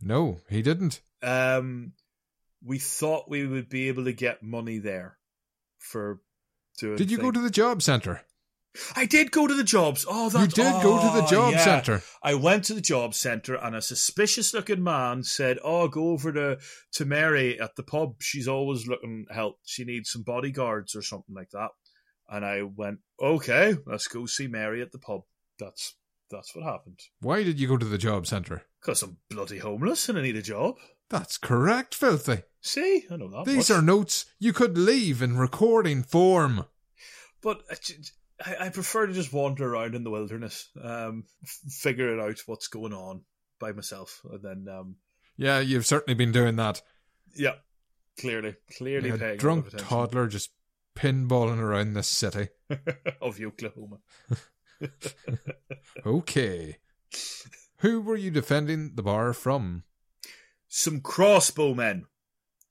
[0.00, 1.00] No, he didn't.
[1.22, 1.92] Um,
[2.62, 5.16] we thought we would be able to get money there
[5.78, 6.20] for
[6.78, 6.96] doing.
[6.96, 8.22] Did you go to the job centre?
[8.94, 10.04] I did go to the jobs.
[10.08, 11.64] Oh, that You did go to the oh, job yeah.
[11.64, 12.02] centre.
[12.22, 16.58] I went to the job centre, and a suspicious-looking man said, "Oh, go over to
[16.92, 18.16] to Mary at the pub.
[18.20, 19.58] She's always looking help.
[19.64, 21.70] She needs some bodyguards or something like that."
[22.28, 25.22] And I went, "Okay, let's go see Mary at the pub."
[25.58, 25.94] That's
[26.30, 26.98] that's what happened.
[27.20, 28.62] Why did you go to the job centre?
[28.80, 30.76] Because I'm bloody homeless and I need a job.
[31.08, 32.42] That's correct, Philthy.
[32.60, 33.44] See, I know that.
[33.44, 33.78] These much.
[33.78, 36.64] are notes you could leave in recording form.
[37.40, 37.76] But uh,
[38.44, 42.40] I, I- prefer to just wander around in the wilderness, um, f- figure it out
[42.46, 43.22] what's going on
[43.58, 44.96] by myself, and then, um,
[45.36, 46.82] Yeah, you've certainly been doing that.
[47.34, 47.54] yeah,
[48.20, 50.50] clearly, clearly a paying drunk toddler just
[50.94, 52.48] pinballing around the city.
[53.22, 53.98] of Oklahoma.
[56.04, 56.76] Okay.
[57.78, 59.84] Who were you defending the bar from?
[60.68, 62.02] Some crossbowmen.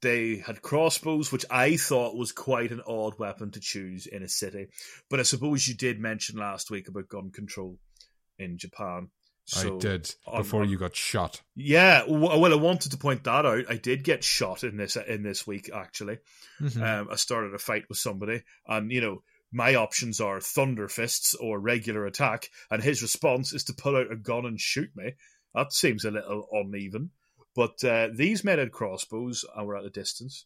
[0.06, 4.28] They had crossbows, which I thought was quite an odd weapon to choose in a
[4.30, 4.68] city.
[5.10, 7.80] But I suppose you did mention last week about gun control
[8.38, 9.10] in Japan.
[9.46, 11.42] So I did before on- you got shot.
[11.56, 13.66] Yeah, well, I wanted to point that out.
[13.68, 15.72] I did get shot in this in this week.
[15.74, 16.20] Actually,
[16.62, 16.82] Mhm.
[16.82, 21.34] um, I started a fight with somebody, and you know my options are thunder fists
[21.34, 25.14] or regular attack, and his response is to pull out a gun and shoot me.
[25.56, 27.10] That seems a little uneven,
[27.56, 30.46] but uh, these men had crossbows and were at a distance.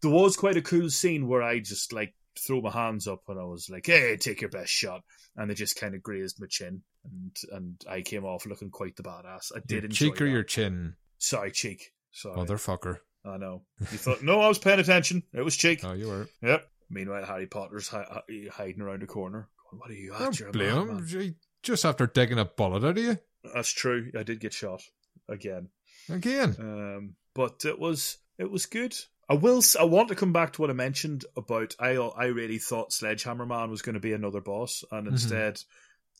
[0.00, 3.38] There was quite a cool scene where I just like threw my hands up and
[3.40, 5.02] I was like, "Hey, take your best shot,"
[5.36, 8.96] and they just kind of grazed my chin, and and I came off looking quite
[8.96, 9.52] the badass.
[9.54, 10.30] I did Your cheek or that.
[10.30, 10.96] your chin?
[11.18, 11.92] Sorry, cheek.
[12.12, 12.36] Sorry.
[12.36, 12.98] Motherfucker.
[13.24, 13.62] I know.
[13.80, 15.22] You thought, no, I was paying attention.
[15.32, 15.80] It was cheek.
[15.84, 16.28] Oh, you were.
[16.42, 16.68] Yep.
[16.88, 19.48] Meanwhile, Harry Potter's hi- hi- hiding around a corner.
[19.70, 20.20] Going, what are you at?
[20.32, 20.86] don't blame him.
[20.96, 23.18] madman." Just after digging a bullet out of you.
[23.54, 24.10] That's true.
[24.16, 24.82] I did get shot
[25.28, 25.68] again.
[26.10, 26.56] Again.
[26.58, 28.96] Um, but it was it was good.
[29.28, 29.62] I will.
[29.78, 31.74] I want to come back to what I mentioned about.
[31.80, 35.60] I I really thought Sledgehammer Man was going to be another boss, and instead,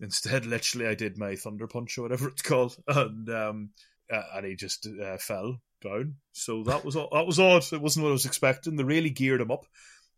[0.00, 3.70] instead, literally, I did my Thunder Punch or whatever it's called, and um,
[4.12, 6.16] uh, and he just uh, fell down.
[6.32, 7.64] So that was that was odd.
[7.72, 8.76] It wasn't what I was expecting.
[8.76, 9.66] They really geared him up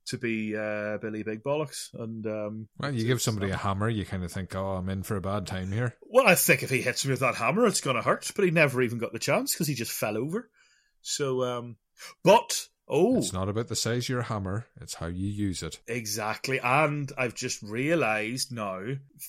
[0.09, 4.04] to be uh, Billy Big Bollocks, and um, Well, you give somebody a hammer, you
[4.04, 5.96] kind of think, oh, I'm in for a bad time here.
[6.02, 8.30] Well, I think if he hits me with that hammer, it's going to hurt.
[8.34, 10.50] But he never even got the chance because he just fell over.
[11.00, 11.76] So, um,
[12.24, 15.80] But oh, It's not about the size of your hammer, it's how you use it.
[15.86, 16.59] Exactly.
[16.62, 18.80] And I've just realised now,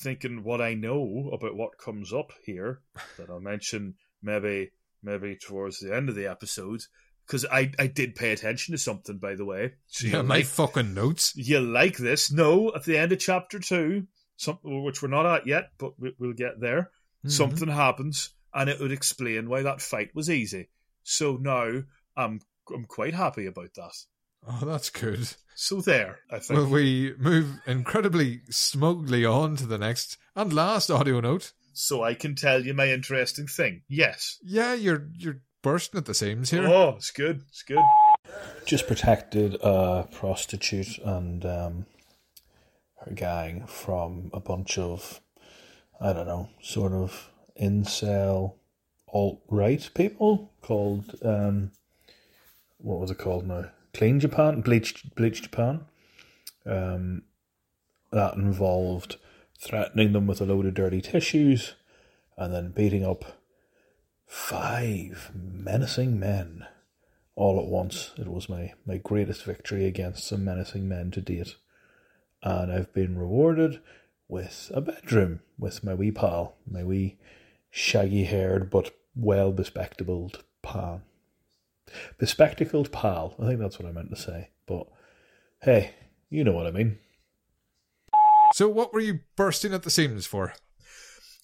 [0.02, 2.82] thinking what I know about what comes up here,
[3.18, 4.72] that I'll mention maybe
[5.02, 6.82] maybe towards the end of the episode.
[7.30, 9.74] Because I, I did pay attention to something, by the way.
[9.86, 11.32] So Yeah, my like, fucking notes.
[11.36, 12.32] you like this?
[12.32, 16.16] No, at the end of chapter two, something which we're not at yet, but we,
[16.18, 16.90] we'll get there.
[17.24, 17.30] Mhm.
[17.32, 20.70] Something happens, and it would explain why that fight was easy.
[21.04, 21.84] So now
[22.18, 22.42] I'm
[22.74, 23.94] I'm quite happy about that.
[24.48, 25.28] Oh, that's good.
[25.54, 26.58] So there, I think.
[26.58, 31.52] Will we move incredibly smugly on to the next and last audio note?
[31.74, 33.84] so I can tell you my interesting thing.
[33.88, 34.38] Yes.
[34.44, 36.68] Yeah, you're you're bursting at the seams here.
[36.68, 37.44] Oh, it's good.
[37.50, 37.84] It's good.
[38.66, 41.86] Just protected a prostitute and um,
[43.06, 45.22] her gang from a bunch of,
[46.00, 47.30] I don't know, sort of
[47.60, 48.56] incel
[49.12, 51.72] alt right people called, um,
[52.78, 53.66] what was it called now?
[53.94, 54.62] Clean Japan?
[54.62, 55.86] Bleach, Bleach Japan.
[56.66, 57.24] Um,
[58.12, 59.18] that involved
[59.60, 61.74] threatening them with a load of dirty tissues
[62.38, 63.39] and then beating up
[64.30, 66.64] five menacing men
[67.36, 68.12] all at once.
[68.16, 71.56] It was my, my greatest victory against some menacing men to date.
[72.44, 73.82] And I've been rewarded
[74.28, 77.18] with a bedroom with my wee pal, my wee
[77.72, 81.02] shaggy haired but well bespectacled pal.
[82.20, 84.52] Bespectacled pal, I think that's what I meant to say.
[84.68, 84.86] But
[85.64, 85.96] hey,
[86.30, 87.00] you know what I mean.
[88.54, 90.54] So, what were you bursting at the seams for?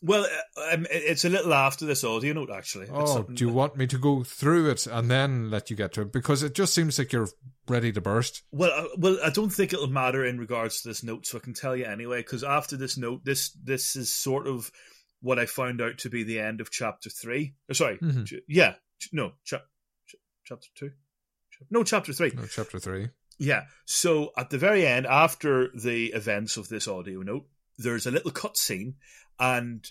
[0.06, 0.26] Well,
[0.58, 2.88] uh, um, it's a little after this audio note, actually.
[2.92, 5.94] Oh, do you that- want me to go through it and then let you get
[5.94, 6.12] to it?
[6.14, 7.30] Because it just seems like you're
[7.68, 8.44] ready to burst.
[8.52, 11.42] Well, uh, well, I don't think it'll matter in regards to this note, so I
[11.42, 12.20] can tell you anyway.
[12.20, 14.72] Because after this note, this this is sort of
[15.22, 17.56] what I found out to be the end of chapter three.
[17.70, 18.28] Uh, sorry, Mhm.
[18.28, 19.64] ch- yeah, ch- no, cha-
[20.08, 20.92] ch- chapter two,
[21.72, 22.32] no, chapter three.
[22.36, 23.10] No, chapter three.
[23.40, 23.66] Yeah.
[23.86, 27.48] So at the very end, after the events of this audio note,
[27.78, 28.94] there's a little cutscene,
[29.40, 29.90] and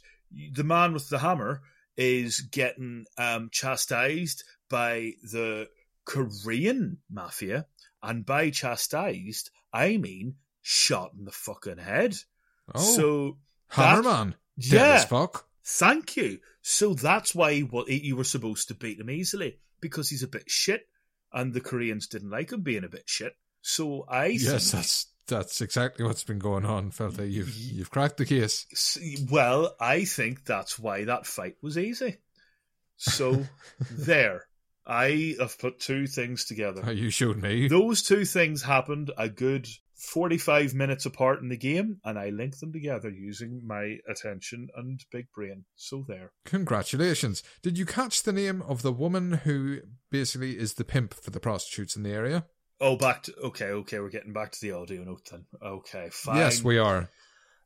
[0.53, 1.63] the man with the hammer
[1.97, 5.69] is getting um, chastised by the
[6.05, 7.67] Korean mafia,
[8.03, 12.17] and by chastised, I mean shot in the fucking head.
[12.75, 13.39] Oh, So
[13.73, 14.35] Hammerman.
[14.57, 14.95] Yeah.
[14.95, 15.47] as fuck.
[15.65, 16.39] Thank you.
[16.63, 20.45] So that's why what you were supposed to beat him easily because he's a bit
[20.51, 20.87] shit,
[21.33, 23.35] and the Koreans didn't like him being a bit shit.
[23.63, 27.31] So I Yes, think, that's that's exactly what's been going on, Felty.
[27.31, 28.99] You've you've cracked the case.
[29.31, 32.19] well, I think that's why that fight was easy.
[32.97, 33.45] So
[33.91, 34.47] there,
[34.87, 36.93] I have put two things together.
[36.93, 37.69] You showed me.
[37.69, 42.61] Those two things happened a good 45 minutes apart in the game, and I linked
[42.61, 45.65] them together using my attention and big brain.
[45.77, 46.33] So there.
[46.45, 47.43] Congratulations.
[47.63, 51.41] Did you catch the name of the woman who basically is the pimp for the
[51.41, 52.45] prostitutes in the area?
[52.81, 54.01] Oh, back to okay, okay.
[54.01, 55.45] We're getting back to the audio note then.
[55.63, 56.37] Okay, fine.
[56.37, 57.09] Yes, we are.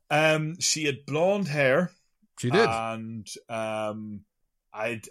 [0.09, 1.91] Um, she had blonde hair.
[2.39, 2.69] She did.
[2.69, 4.21] and um, um,
[4.73, 5.01] I,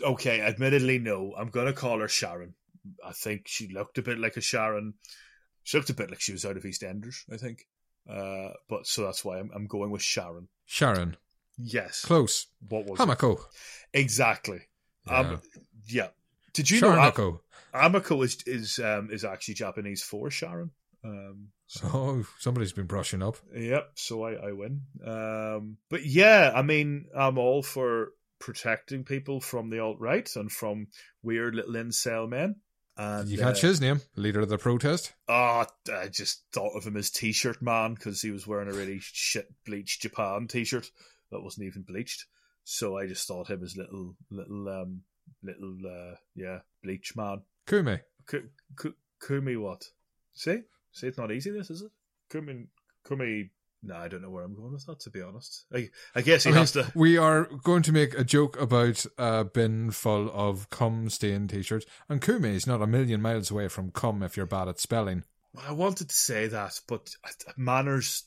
[0.00, 0.40] okay.
[0.40, 1.34] Admittedly, no.
[1.36, 2.54] I'm gonna call her Sharon.
[3.04, 4.94] I think she looked a bit like a Sharon.
[5.64, 7.16] She looked a bit like she was out of EastEnders.
[7.32, 7.66] I think.
[8.08, 10.48] Uh, but so that's why I'm, I'm going with Sharon.
[10.64, 11.16] Sharon.
[11.58, 12.04] Yes.
[12.04, 12.46] Close.
[12.68, 13.02] What was it?
[13.02, 13.38] Hamako.
[13.92, 14.60] Exactly.
[15.08, 15.18] Yeah.
[15.18, 15.42] Um,
[15.88, 16.08] yeah.
[16.56, 16.92] Did you know.
[16.98, 17.38] Am-
[17.92, 20.70] Amako is is um, is actually Japanese for Sharon?
[21.04, 23.36] Um, so- Oh, somebody's been brushing up.
[23.54, 24.82] Yep, so I, I win.
[25.04, 30.50] Um, but yeah, I mean, I'm all for protecting people from the alt right and
[30.50, 30.88] from
[31.22, 32.56] weird little incel men.
[32.98, 34.00] And Did you catch uh, his name?
[34.16, 35.12] Leader of the protest?
[35.28, 38.98] Oh, I just thought of him as T-shirt man because he was wearing a really
[39.02, 40.90] shit bleached Japan T-shirt
[41.30, 42.24] that wasn't even bleached.
[42.64, 45.02] So I just thought him as little, little, um,
[45.46, 47.42] little, uh, yeah, bleach man.
[47.66, 47.98] Kumi.
[48.26, 48.94] Ku- Ku-
[49.26, 49.84] Kumi what?
[50.34, 50.60] See?
[50.92, 51.90] See, it's not easy, this, is it?
[52.30, 52.66] Kumi,
[53.06, 53.50] Kumi,
[53.82, 55.64] no, I don't know where I'm going with that, to be honest.
[55.72, 56.90] I, I guess he mean, has to.
[56.94, 61.62] We are going to make a joke about a bin full of cum stained t
[61.62, 64.80] shirts, and Kumi is not a million miles away from cum if you're bad at
[64.80, 65.24] spelling.
[65.66, 67.10] I wanted to say that, but
[67.56, 68.24] manners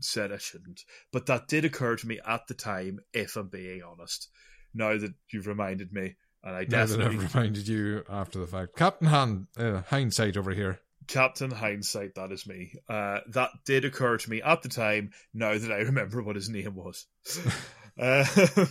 [0.00, 0.82] said I shouldn't.
[1.12, 4.28] But that did occur to me at the time, if I'm being honest.
[4.74, 7.16] Now that you've reminded me, and I Now that definitely.
[7.24, 8.76] I've reminded you after the fact.
[8.76, 10.78] Captain Han, uh, hindsight over here.
[11.06, 12.74] Captain Hindsight, that is me.
[12.86, 16.50] Uh, that did occur to me at the time, now that I remember what his
[16.50, 17.06] name was.
[17.98, 18.26] uh,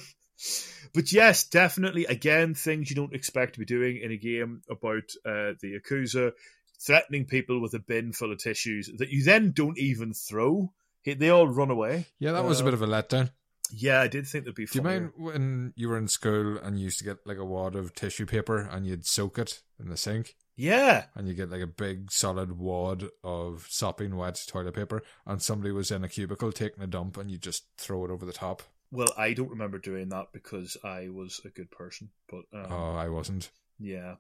[0.94, 5.04] but yes, definitely, again, things you don't expect to be doing in a game about
[5.26, 6.32] uh, the Yakuza,
[6.80, 10.72] threatening people with a bin full of tissues that you then don't even throw.
[11.06, 12.06] They all run away.
[12.20, 13.32] Yeah, that was a Uh, bit of a letdown.
[13.72, 14.66] Yeah, I did think that'd be.
[14.66, 17.46] Do you mind when you were in school and you used to get like a
[17.46, 21.50] wad of tissue paper and you'd soak it in the sink Yeah, and you get
[21.52, 26.10] like a big solid wad of sopping wet toilet paper and somebody was in a
[26.10, 28.64] cubicle taking a dump and you just throw it over the top?
[28.92, 32.96] well, I don't remember doing that because I was a good person, but um, Oh,
[32.96, 33.50] I wasn't.
[33.78, 34.16] yeah,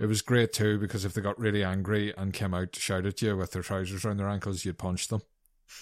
[0.00, 3.06] It was great too because if they got really angry and came out to shout
[3.06, 5.22] at you with their trousers around their ankles, you'd punch them,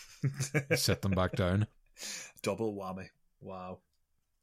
[0.75, 1.67] set them back down.
[2.43, 3.09] double whammy.
[3.41, 3.79] Wow.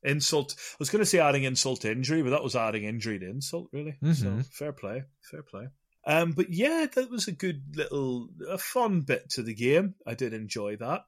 [0.03, 0.55] Insult.
[0.57, 3.25] I was going to say adding insult to injury, but that was adding injury to
[3.29, 3.97] insult, really.
[4.13, 4.45] So Mhm.
[4.53, 5.67] fair play, fair play.
[6.05, 9.95] Um, but yeah, that was a good little, a fun bit to the game.
[10.05, 11.05] I did enjoy that,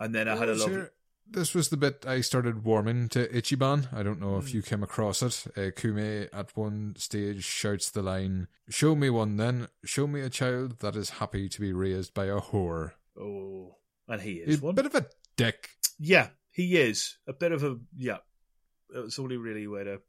[0.00, 0.74] and then I had a lovely.
[0.74, 0.92] sure,
[1.32, 3.94] This was the bit I started warming to Ichiban.
[3.94, 4.44] I don't know Hmm.
[4.44, 5.46] if you came across it.
[5.56, 9.68] Uh, Kume at one stage shouts the line, Show me one then.
[9.84, 12.94] Show me a child that is happy to be raised by a whore.
[13.16, 13.76] Oh,
[14.08, 14.74] and he He's is a one.
[14.74, 15.70] bit of a dick.
[16.00, 18.18] Yeah, he is a bit of a yeah.
[18.92, 20.00] It's only really way to.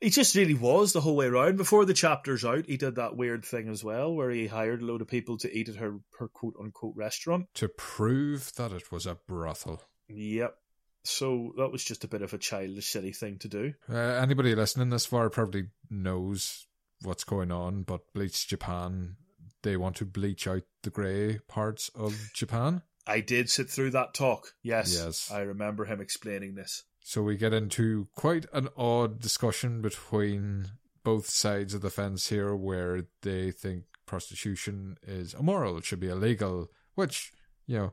[0.00, 1.56] He just really was the whole way around.
[1.56, 4.84] Before the chapter's out, he did that weird thing as well, where he hired a
[4.84, 7.46] load of people to eat at her her quote unquote restaurant.
[7.54, 9.82] To prove that it was a brothel.
[10.08, 10.56] Yep.
[11.04, 13.74] So that was just a bit of a childish, silly thing to do.
[13.88, 16.66] Uh, anybody listening this far probably knows
[17.02, 19.16] what's going on, but Bleach Japan,
[19.62, 22.82] they want to bleach out the grey parts of Japan.
[23.06, 24.54] I did sit through that talk.
[24.62, 24.94] Yes.
[24.94, 25.30] Yes.
[25.30, 26.84] I remember him explaining this.
[27.00, 30.66] So we get into quite an odd discussion between
[31.04, 36.08] both sides of the fence here, where they think prostitution is immoral, it should be
[36.08, 37.32] illegal, which,
[37.66, 37.92] you know,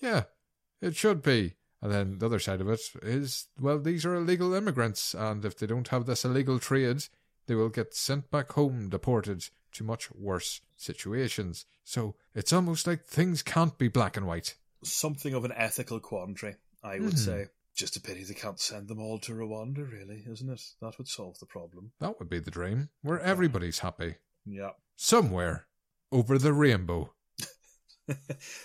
[0.00, 0.24] yeah,
[0.82, 1.54] it should be.
[1.80, 5.58] And then the other side of it is, well, these are illegal immigrants, and if
[5.58, 7.04] they don't have this illegal trade,
[7.46, 11.64] they will get sent back home, deported to much worse situations.
[11.84, 14.54] So it's almost like things can't be black and white.
[14.84, 17.18] Something of an ethical quandary, I would Mhm.
[17.18, 17.46] say.
[17.74, 20.60] Just a pity they can't send them all to Rwanda, really, isn't it?
[20.80, 21.92] That would solve the problem.
[22.00, 24.16] That would be the dream, where everybody's happy.
[24.44, 24.72] Yeah.
[24.96, 25.66] Somewhere
[26.10, 27.14] over the rainbow.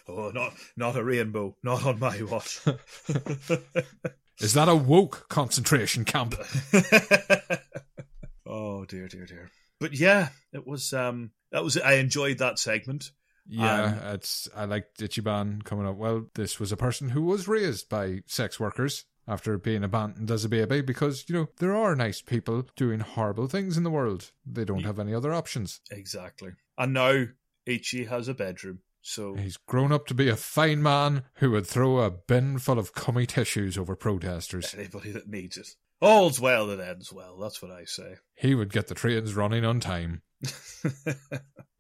[0.08, 2.60] oh, not not a rainbow, not on my watch.
[4.40, 6.36] Is that a woke concentration camp?
[8.46, 9.52] oh dear, dear, dear.
[9.80, 10.94] But yeah, it was.
[10.94, 11.78] Um, that was.
[11.78, 13.12] I enjoyed that segment.
[13.50, 15.96] Yeah, it's I liked Ichiban coming up.
[15.96, 20.46] Well, this was a person who was raised by sex workers after being abandoned as
[20.46, 24.32] a baby because, you know, there are nice people doing horrible things in the world.
[24.46, 25.82] They don't have any other options.
[25.92, 26.52] Exactly.
[26.78, 27.26] And now
[27.66, 31.68] Ichi has a bedroom, so He's grown up to be a fine man who would
[31.68, 34.74] throw a bin full of cummy tissues over protesters.
[34.78, 37.38] anybody that needs it, all's well that ends well.
[37.38, 38.16] That's what I say.
[38.36, 40.22] He would get the trains running on time.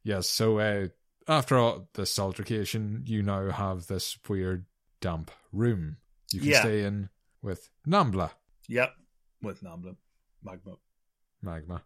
[0.03, 0.87] Yes, so uh,
[1.27, 4.65] after all this altercation, you now have this weird
[5.01, 5.97] damp room
[6.31, 6.61] you can Yeah.
[6.61, 7.09] stay in
[7.41, 8.31] with Nambla
[8.69, 8.93] yep,
[9.41, 9.97] with Nambla,
[10.41, 10.75] Magma,
[11.41, 11.83] Magma.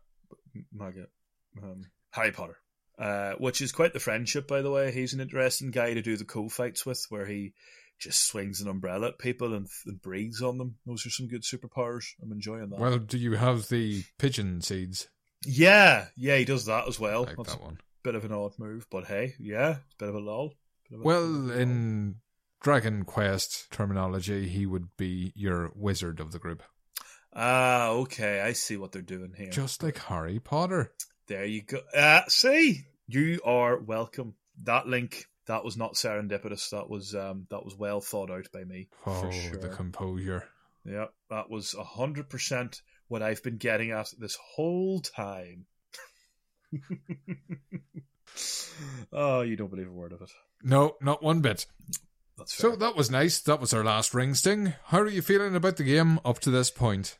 [0.71, 1.07] Maga,
[1.63, 2.57] um, Harry Potter.
[2.99, 4.91] Uh, which is quite the friendship, by the way.
[4.91, 7.53] He's an interesting guy to do the cool fights with, where he
[8.01, 10.75] just swings an umbrella at people and, and breathes on them.
[10.85, 12.05] Those are some good superpowers.
[12.21, 12.79] I'm enjoying that.
[12.79, 15.07] Well, do you have the pigeon seeds?
[15.45, 17.23] yeah, yeah, he does that as well.
[17.23, 17.77] Like That's that one.
[18.03, 20.53] bit of an odd move, but hey, yeah, it's a bit of a lull.
[20.91, 22.15] Of a- Well, in
[22.61, 26.61] Dragon Quest terminology, he would be your wizard of the group,
[27.33, 29.49] Ah, okay, I see what they're doing here.
[29.51, 30.91] just like Harry Potter.
[31.27, 31.79] There you go.
[31.95, 34.35] Uh, see, you are welcome.
[34.63, 36.69] That link, that was not serendipitous.
[36.69, 38.89] That was um, that was well thought out by me.
[39.05, 39.57] Oh, for sure.
[39.57, 40.47] the composure.
[40.85, 45.65] yeah, that was hundred percent what I've been getting at this whole time.
[49.13, 50.31] oh, you don't believe a word of it.
[50.63, 51.65] No, not one bit.
[52.37, 52.71] That's fair.
[52.71, 53.41] So that was nice.
[53.41, 54.73] That was our last ring sting.
[54.85, 57.17] How are you feeling about the game up to this point?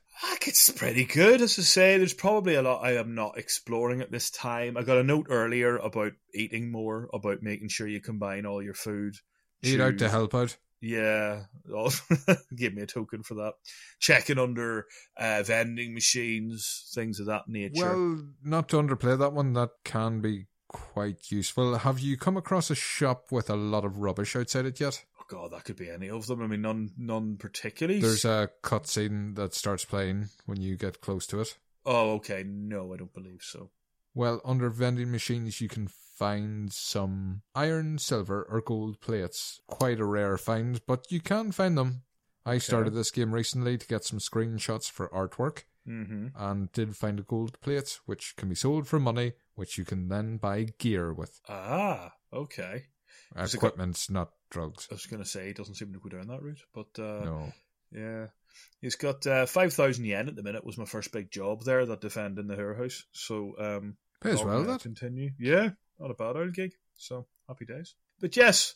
[0.51, 1.97] It's pretty good, as I say.
[1.97, 4.75] There's probably a lot I am not exploring at this time.
[4.75, 8.73] I got a note earlier about eating more, about making sure you combine all your
[8.73, 9.15] food.
[9.63, 10.57] Eat out to help out.
[10.81, 11.43] Yeah,
[11.73, 11.91] oh,
[12.55, 13.53] give me a token for that.
[13.99, 17.95] Checking under uh, vending machines, things of that nature.
[17.95, 21.77] Well, not to underplay that one, that can be quite useful.
[21.77, 25.05] Have you come across a shop with a lot of rubbish outside it yet?
[25.31, 26.41] God, that could be any of them.
[26.41, 28.01] I mean, none, none particularly.
[28.01, 31.57] There's a cutscene that starts playing when you get close to it.
[31.85, 32.43] Oh, okay.
[32.45, 33.69] No, I don't believe so.
[34.13, 39.61] Well, under vending machines, you can find some iron, silver, or gold plates.
[39.67, 42.03] Quite a rare find, but you can find them.
[42.45, 46.27] I started this game recently to get some screenshots for artwork Mm-hmm.
[46.35, 50.09] and did find a gold plate which can be sold for money, which you can
[50.09, 51.39] then buy gear with.
[51.49, 52.83] Ah, okay.
[53.35, 53.77] Has got-
[54.09, 54.87] not drugs.
[54.91, 57.25] I was going to say, it doesn't seem to go down that route, but uh,
[57.25, 57.53] No.
[57.91, 58.27] Yeah.
[58.81, 62.01] He's got uh, 5,000 yen at the minute, was my first big job there, that
[62.01, 63.03] defending the Hura House.
[63.11, 64.81] So, um, Pays long well, that.
[64.81, 65.31] Continue.
[65.39, 66.73] Yeah, not a bad old gig.
[66.95, 67.95] So, happy days.
[68.19, 68.75] But yes,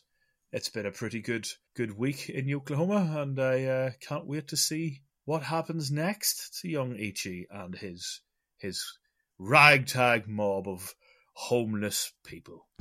[0.52, 4.56] it's been a pretty good good week in Oklahoma, and I uh, can't wait to
[4.56, 8.22] see what happens next to young Ichi and his
[8.58, 8.98] his
[9.38, 10.94] ragtag mob of
[11.36, 12.66] homeless people.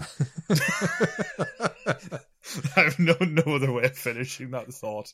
[2.77, 5.13] I have no no other way of finishing that thought.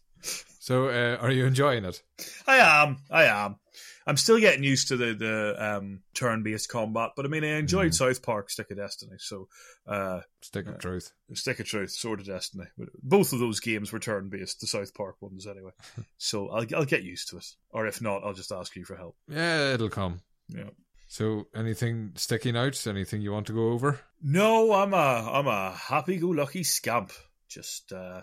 [0.60, 2.02] so, uh, are you enjoying it?
[2.46, 3.56] I am, I am.
[4.06, 7.58] I'm still getting used to the the um, turn based combat, but I mean, I
[7.58, 9.48] enjoyed South Park Stick of Destiny, so
[9.88, 11.12] uh, Stick of truth.
[11.34, 12.66] Stick of Truth, Sword of Destiny.
[13.02, 15.72] Both of those games were turn based, the South Park ones anyway.
[16.18, 18.96] so I'll I'll get used to it, or if not, I'll just ask you for
[18.96, 19.16] help.
[19.28, 20.22] Yeah, it'll come.
[20.48, 20.70] Yeah.
[21.12, 22.88] So, anything sticking out?
[22.88, 24.00] Anything you want to go over?
[24.22, 27.12] No, I'm a I'm a happy go lucky scamp.
[27.50, 28.22] Just uh,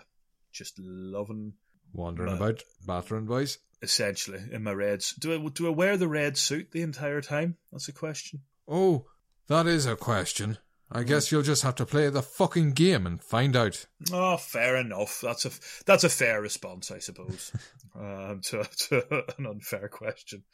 [0.52, 1.52] just loving
[1.92, 2.36] Wandering No.
[2.36, 3.58] about, battering boys.
[3.82, 5.12] essentially in my reds.
[5.12, 7.58] Do I do I wear the red suit the entire time?
[7.72, 8.40] That's a question.
[8.66, 9.04] Oh,
[9.48, 10.56] that is a question.
[10.90, 13.86] I guess you'll just have to play the fucking game and find out.
[14.12, 15.20] Oh, fair enough.
[15.22, 15.50] That's a
[15.84, 17.52] that's a fair response, I suppose,
[17.94, 20.44] um, to, to an unfair question.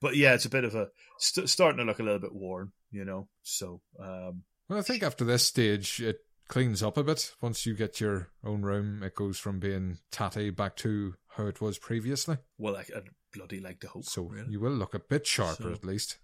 [0.00, 2.72] But yeah, it's a bit of a st- starting to look a little bit worn,
[2.90, 3.28] you know.
[3.42, 6.18] So um, Well, I think after this stage, it
[6.48, 7.34] cleans up a bit.
[7.40, 11.60] Once you get your own room, it goes from being tatty back to how it
[11.60, 12.36] was previously.
[12.58, 14.04] well, I, I'd bloody like to hope.
[14.04, 14.50] So really.
[14.52, 16.18] you will look a bit sharper So- at least.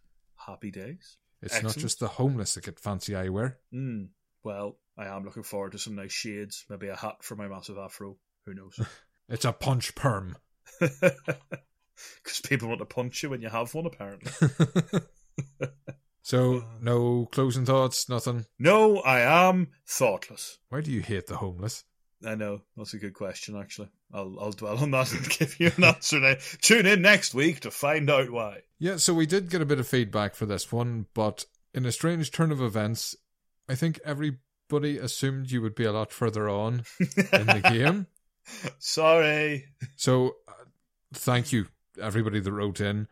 [0.47, 1.17] happy days.
[1.45, 1.77] It's Excellent.
[1.77, 3.57] not just the homeless that get fancy eyewear.
[3.73, 4.09] Mm,
[4.43, 7.77] well, I am looking forward to some nice shades, maybe a hat for my massive
[7.79, 8.17] afro.
[8.47, 8.79] Who knows?
[9.29, 10.37] It's a punch perm.
[10.81, 14.33] Because people want to punch you when you have one, apparently.
[16.23, 18.47] So, no closing thoughts, nothing.
[18.59, 20.59] no, I am thoughtless.
[20.71, 21.85] Why do you hate the homeless?
[22.25, 23.57] I know that's a good question.
[23.59, 26.21] Actually, I'll I'll dwell on that and give you an answer.
[26.21, 26.35] Now.
[26.61, 28.63] Tune in next week to find out why.
[28.79, 31.93] Yeah, so we did get a bit of feedback for this one, but in a
[31.93, 33.17] strange turn of events,
[33.69, 38.07] I think everybody assumed you would be a lot further on in the game.
[38.79, 39.67] Sorry.
[39.97, 40.53] So, uh,
[41.13, 41.67] thank you,
[42.01, 43.09] everybody that wrote in,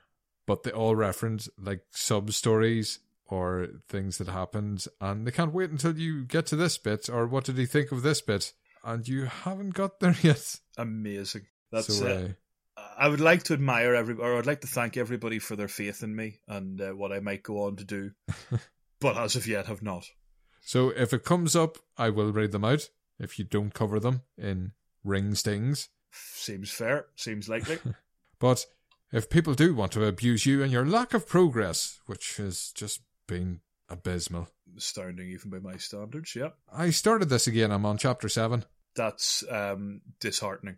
[0.47, 5.71] but they all referenced like sub stories or things that happened, and they can't wait
[5.71, 8.53] until you get to this bit, or what did he think of this bit?
[8.85, 10.57] And you haven't got there yet.
[10.77, 11.47] Amazing.
[11.71, 12.37] That's so, it.
[12.77, 15.69] uh, I would like to admire every, or I'd like to thank everybody for their
[15.69, 18.11] faith in me and uh, what I might go on to do,
[19.01, 20.07] but as of yet have not.
[20.61, 22.89] so if it comes up, I will read them out.
[23.19, 24.73] If you don't cover them in
[25.05, 27.07] ring stings, Seems fair.
[27.17, 27.79] Seems likely.
[28.39, 28.67] But
[29.13, 33.03] if people do want to abuse you and your lack of progress, which has just
[33.29, 36.35] been abysmal, Astounding, even by my standards.
[36.35, 37.71] Yeah, I started this again.
[37.71, 38.65] I'm on chapter seven.
[38.95, 40.77] That's um, disheartening.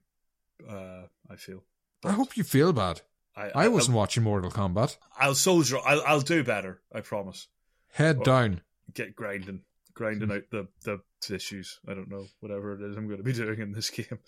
[0.69, 1.65] Uh, I feel.
[2.03, 3.01] But I hope you feel bad.
[3.37, 4.97] I, I wasn't watching Mortal Kombat.
[5.19, 5.79] I'll soldier.
[5.85, 6.81] I'll, I'll do better.
[6.95, 7.49] I promise.
[7.93, 8.25] Head Oh.
[8.25, 8.61] down.
[8.93, 9.63] Get grinding,
[9.95, 11.81] grinding out the the tissues.
[11.89, 14.19] I don't know whatever it is I'm going to be doing in this game.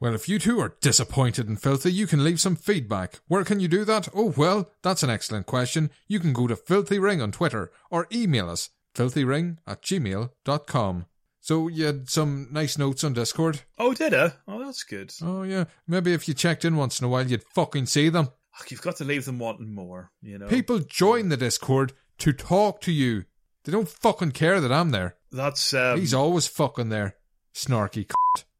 [0.00, 3.20] Well, if you two are disappointed and Philthy, you can leave some feedback.
[3.28, 4.08] Where can you do that?
[4.14, 5.90] Oh, well, that's an excellent question.
[6.08, 11.06] You can go to Philthy Ring on Twitter or email us, philthyring at gmail.com.
[11.46, 13.60] So you had some nice notes on Discord?
[13.78, 14.32] Oh, did I?
[14.48, 15.12] Oh, that's good.
[15.22, 15.66] Oh, yeah.
[15.86, 18.30] Maybe if you checked in once in a while, you'd fucking see them.
[18.68, 20.10] You've got to leave them wanting more.
[20.20, 23.26] You know, People join the Discord to talk to you.
[23.62, 25.18] They don't fucking care that I'm there.
[25.30, 27.14] That's um, He's always fucking there.
[27.54, 28.10] Snarky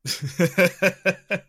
[0.06, 1.42] c***.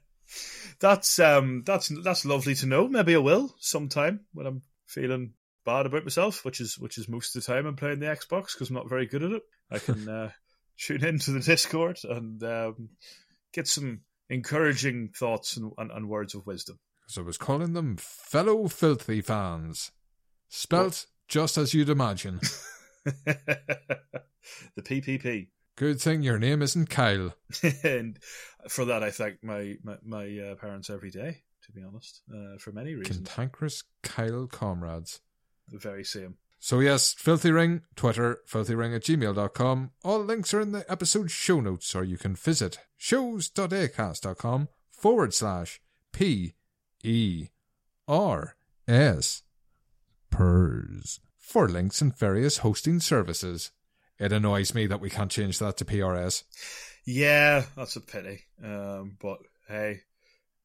[0.79, 2.87] that's um that's that's lovely to know.
[2.87, 5.33] Maybe I will sometime when I'm feeling
[5.67, 8.53] bad about myself, which is which is most of the time I'm playing the Xbox
[8.53, 9.43] because I'm not very good at it.
[9.69, 10.31] I can uh,
[10.77, 12.89] tune into the Discord and um,
[13.53, 16.79] get some encouraging thoughts and, and, and words of wisdom.
[17.07, 19.91] So I was calling them fellow Philthy fans.
[20.49, 22.39] Spelt just as you'd imagine.
[23.25, 23.47] the
[24.77, 25.47] PPP.
[25.75, 27.33] Good thing your name isn't Kyle.
[27.83, 28.17] and
[28.67, 31.43] for that, I thank my my, my uh, parents every day.
[31.65, 35.19] To be honest, uh, for many reasons, Cantankerous Kyle comrades.
[35.67, 36.35] the very same.
[36.59, 39.91] So yes, Philthy Ring, Twitter, philthyring at gmail.com.
[40.03, 45.79] All links are in the episode show notes, or you can visit shows.acast.com forward slash
[46.11, 46.55] P
[47.03, 47.49] E
[48.07, 48.55] R
[48.87, 49.43] S
[50.31, 53.71] PERS for links and various hosting services.
[54.19, 56.43] It annoys me that we can't change that to PRS.
[57.05, 58.41] Yeah, that's a pity.
[58.63, 59.37] Um, but
[59.67, 60.01] hey,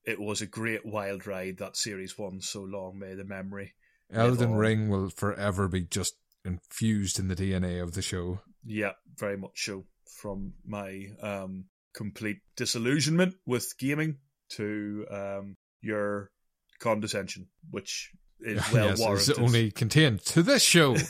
[0.05, 1.59] it was a great wild ride.
[1.59, 2.99] That series one so long.
[2.99, 3.75] May the memory.
[4.13, 4.55] Elden.
[4.55, 8.41] Ring will forever be just infused in the DNA of the show.
[8.65, 9.85] Yeah, very much so.
[10.21, 14.19] From my um, complete disillusionment with gaming
[14.51, 16.31] to um, your
[16.79, 19.29] condescension, which is well yes, warranted.
[19.31, 20.97] it's only contained to this show.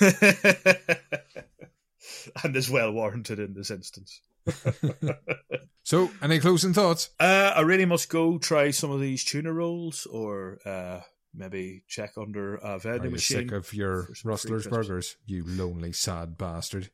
[2.45, 4.21] and is well warranted in this instance.
[5.85, 7.11] so, any closing thoughts?
[7.21, 11.01] Uh, I really must go try some of these tuna rolls, or uh,
[11.35, 13.49] maybe check under a Are vending you machine.
[13.49, 15.17] sick of your for some free Rustler's burgers?
[15.27, 16.91] You lonely, sad bastard.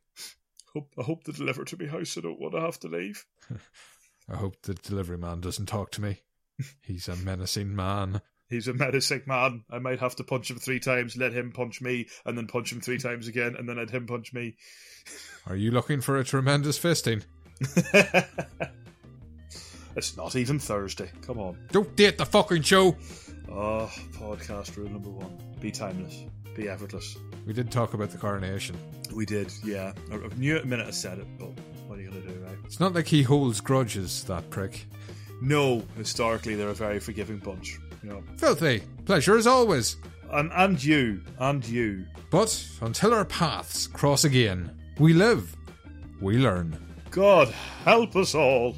[0.75, 2.17] Hope, I hope they deliver to my house.
[2.17, 3.25] I don't want to have to leave.
[4.31, 6.19] I hope the delivery man doesn't talk to me.
[6.83, 8.21] He's a menacing man.
[8.49, 9.65] He's a menacing man.
[9.71, 12.73] I might have to punch him three times, let him punch me, and then punch
[12.73, 14.57] him three times again, and then let him punch me.
[15.47, 17.25] Are you looking for a tremendous fisting?
[19.99, 21.11] It's not even Thursday.
[21.27, 21.59] Come on.
[21.73, 22.97] Don't date the fucking show.
[23.51, 26.23] Oh, podcast rule number one: be timeless,
[26.55, 27.17] be effortless.
[27.47, 28.77] We did talk about the coronation.
[29.13, 29.93] We did, yeah.
[30.13, 31.49] I knew it the minute I said it, but
[31.89, 32.57] what are you gonna do, right?
[32.65, 34.87] It's not like he holds grudges, that prick.
[35.41, 37.79] No, historically they're a very forgiving bunch.
[38.03, 38.83] You know, Philthy.
[39.05, 39.97] Pleasure as always.
[40.31, 42.05] and and you, and you.
[42.31, 45.57] But until our paths cross again, we live,
[46.21, 46.79] we learn.
[47.11, 47.49] God
[47.85, 48.77] help us all.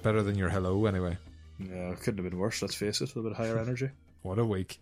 [0.00, 1.16] Bit better than your hello, anyway.
[1.58, 2.62] Yeah, it couldn't have been worse.
[2.62, 3.90] Let's face it, with a bit higher energy.
[4.22, 4.78] What a week.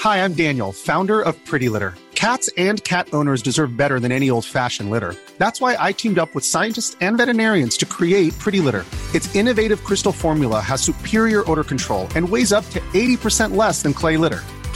[0.00, 1.94] Hi, I'm Daniel, founder of Pretty Litter.
[2.14, 5.14] Cats and cat owners deserve better than any old fashioned litter.
[5.38, 8.84] That's why I teamed up with scientists and veterinarians to create Pretty Litter.
[9.14, 13.94] Its innovative crystal formula has superior odor control and weighs up to 80% less than
[13.94, 14.42] clay litter.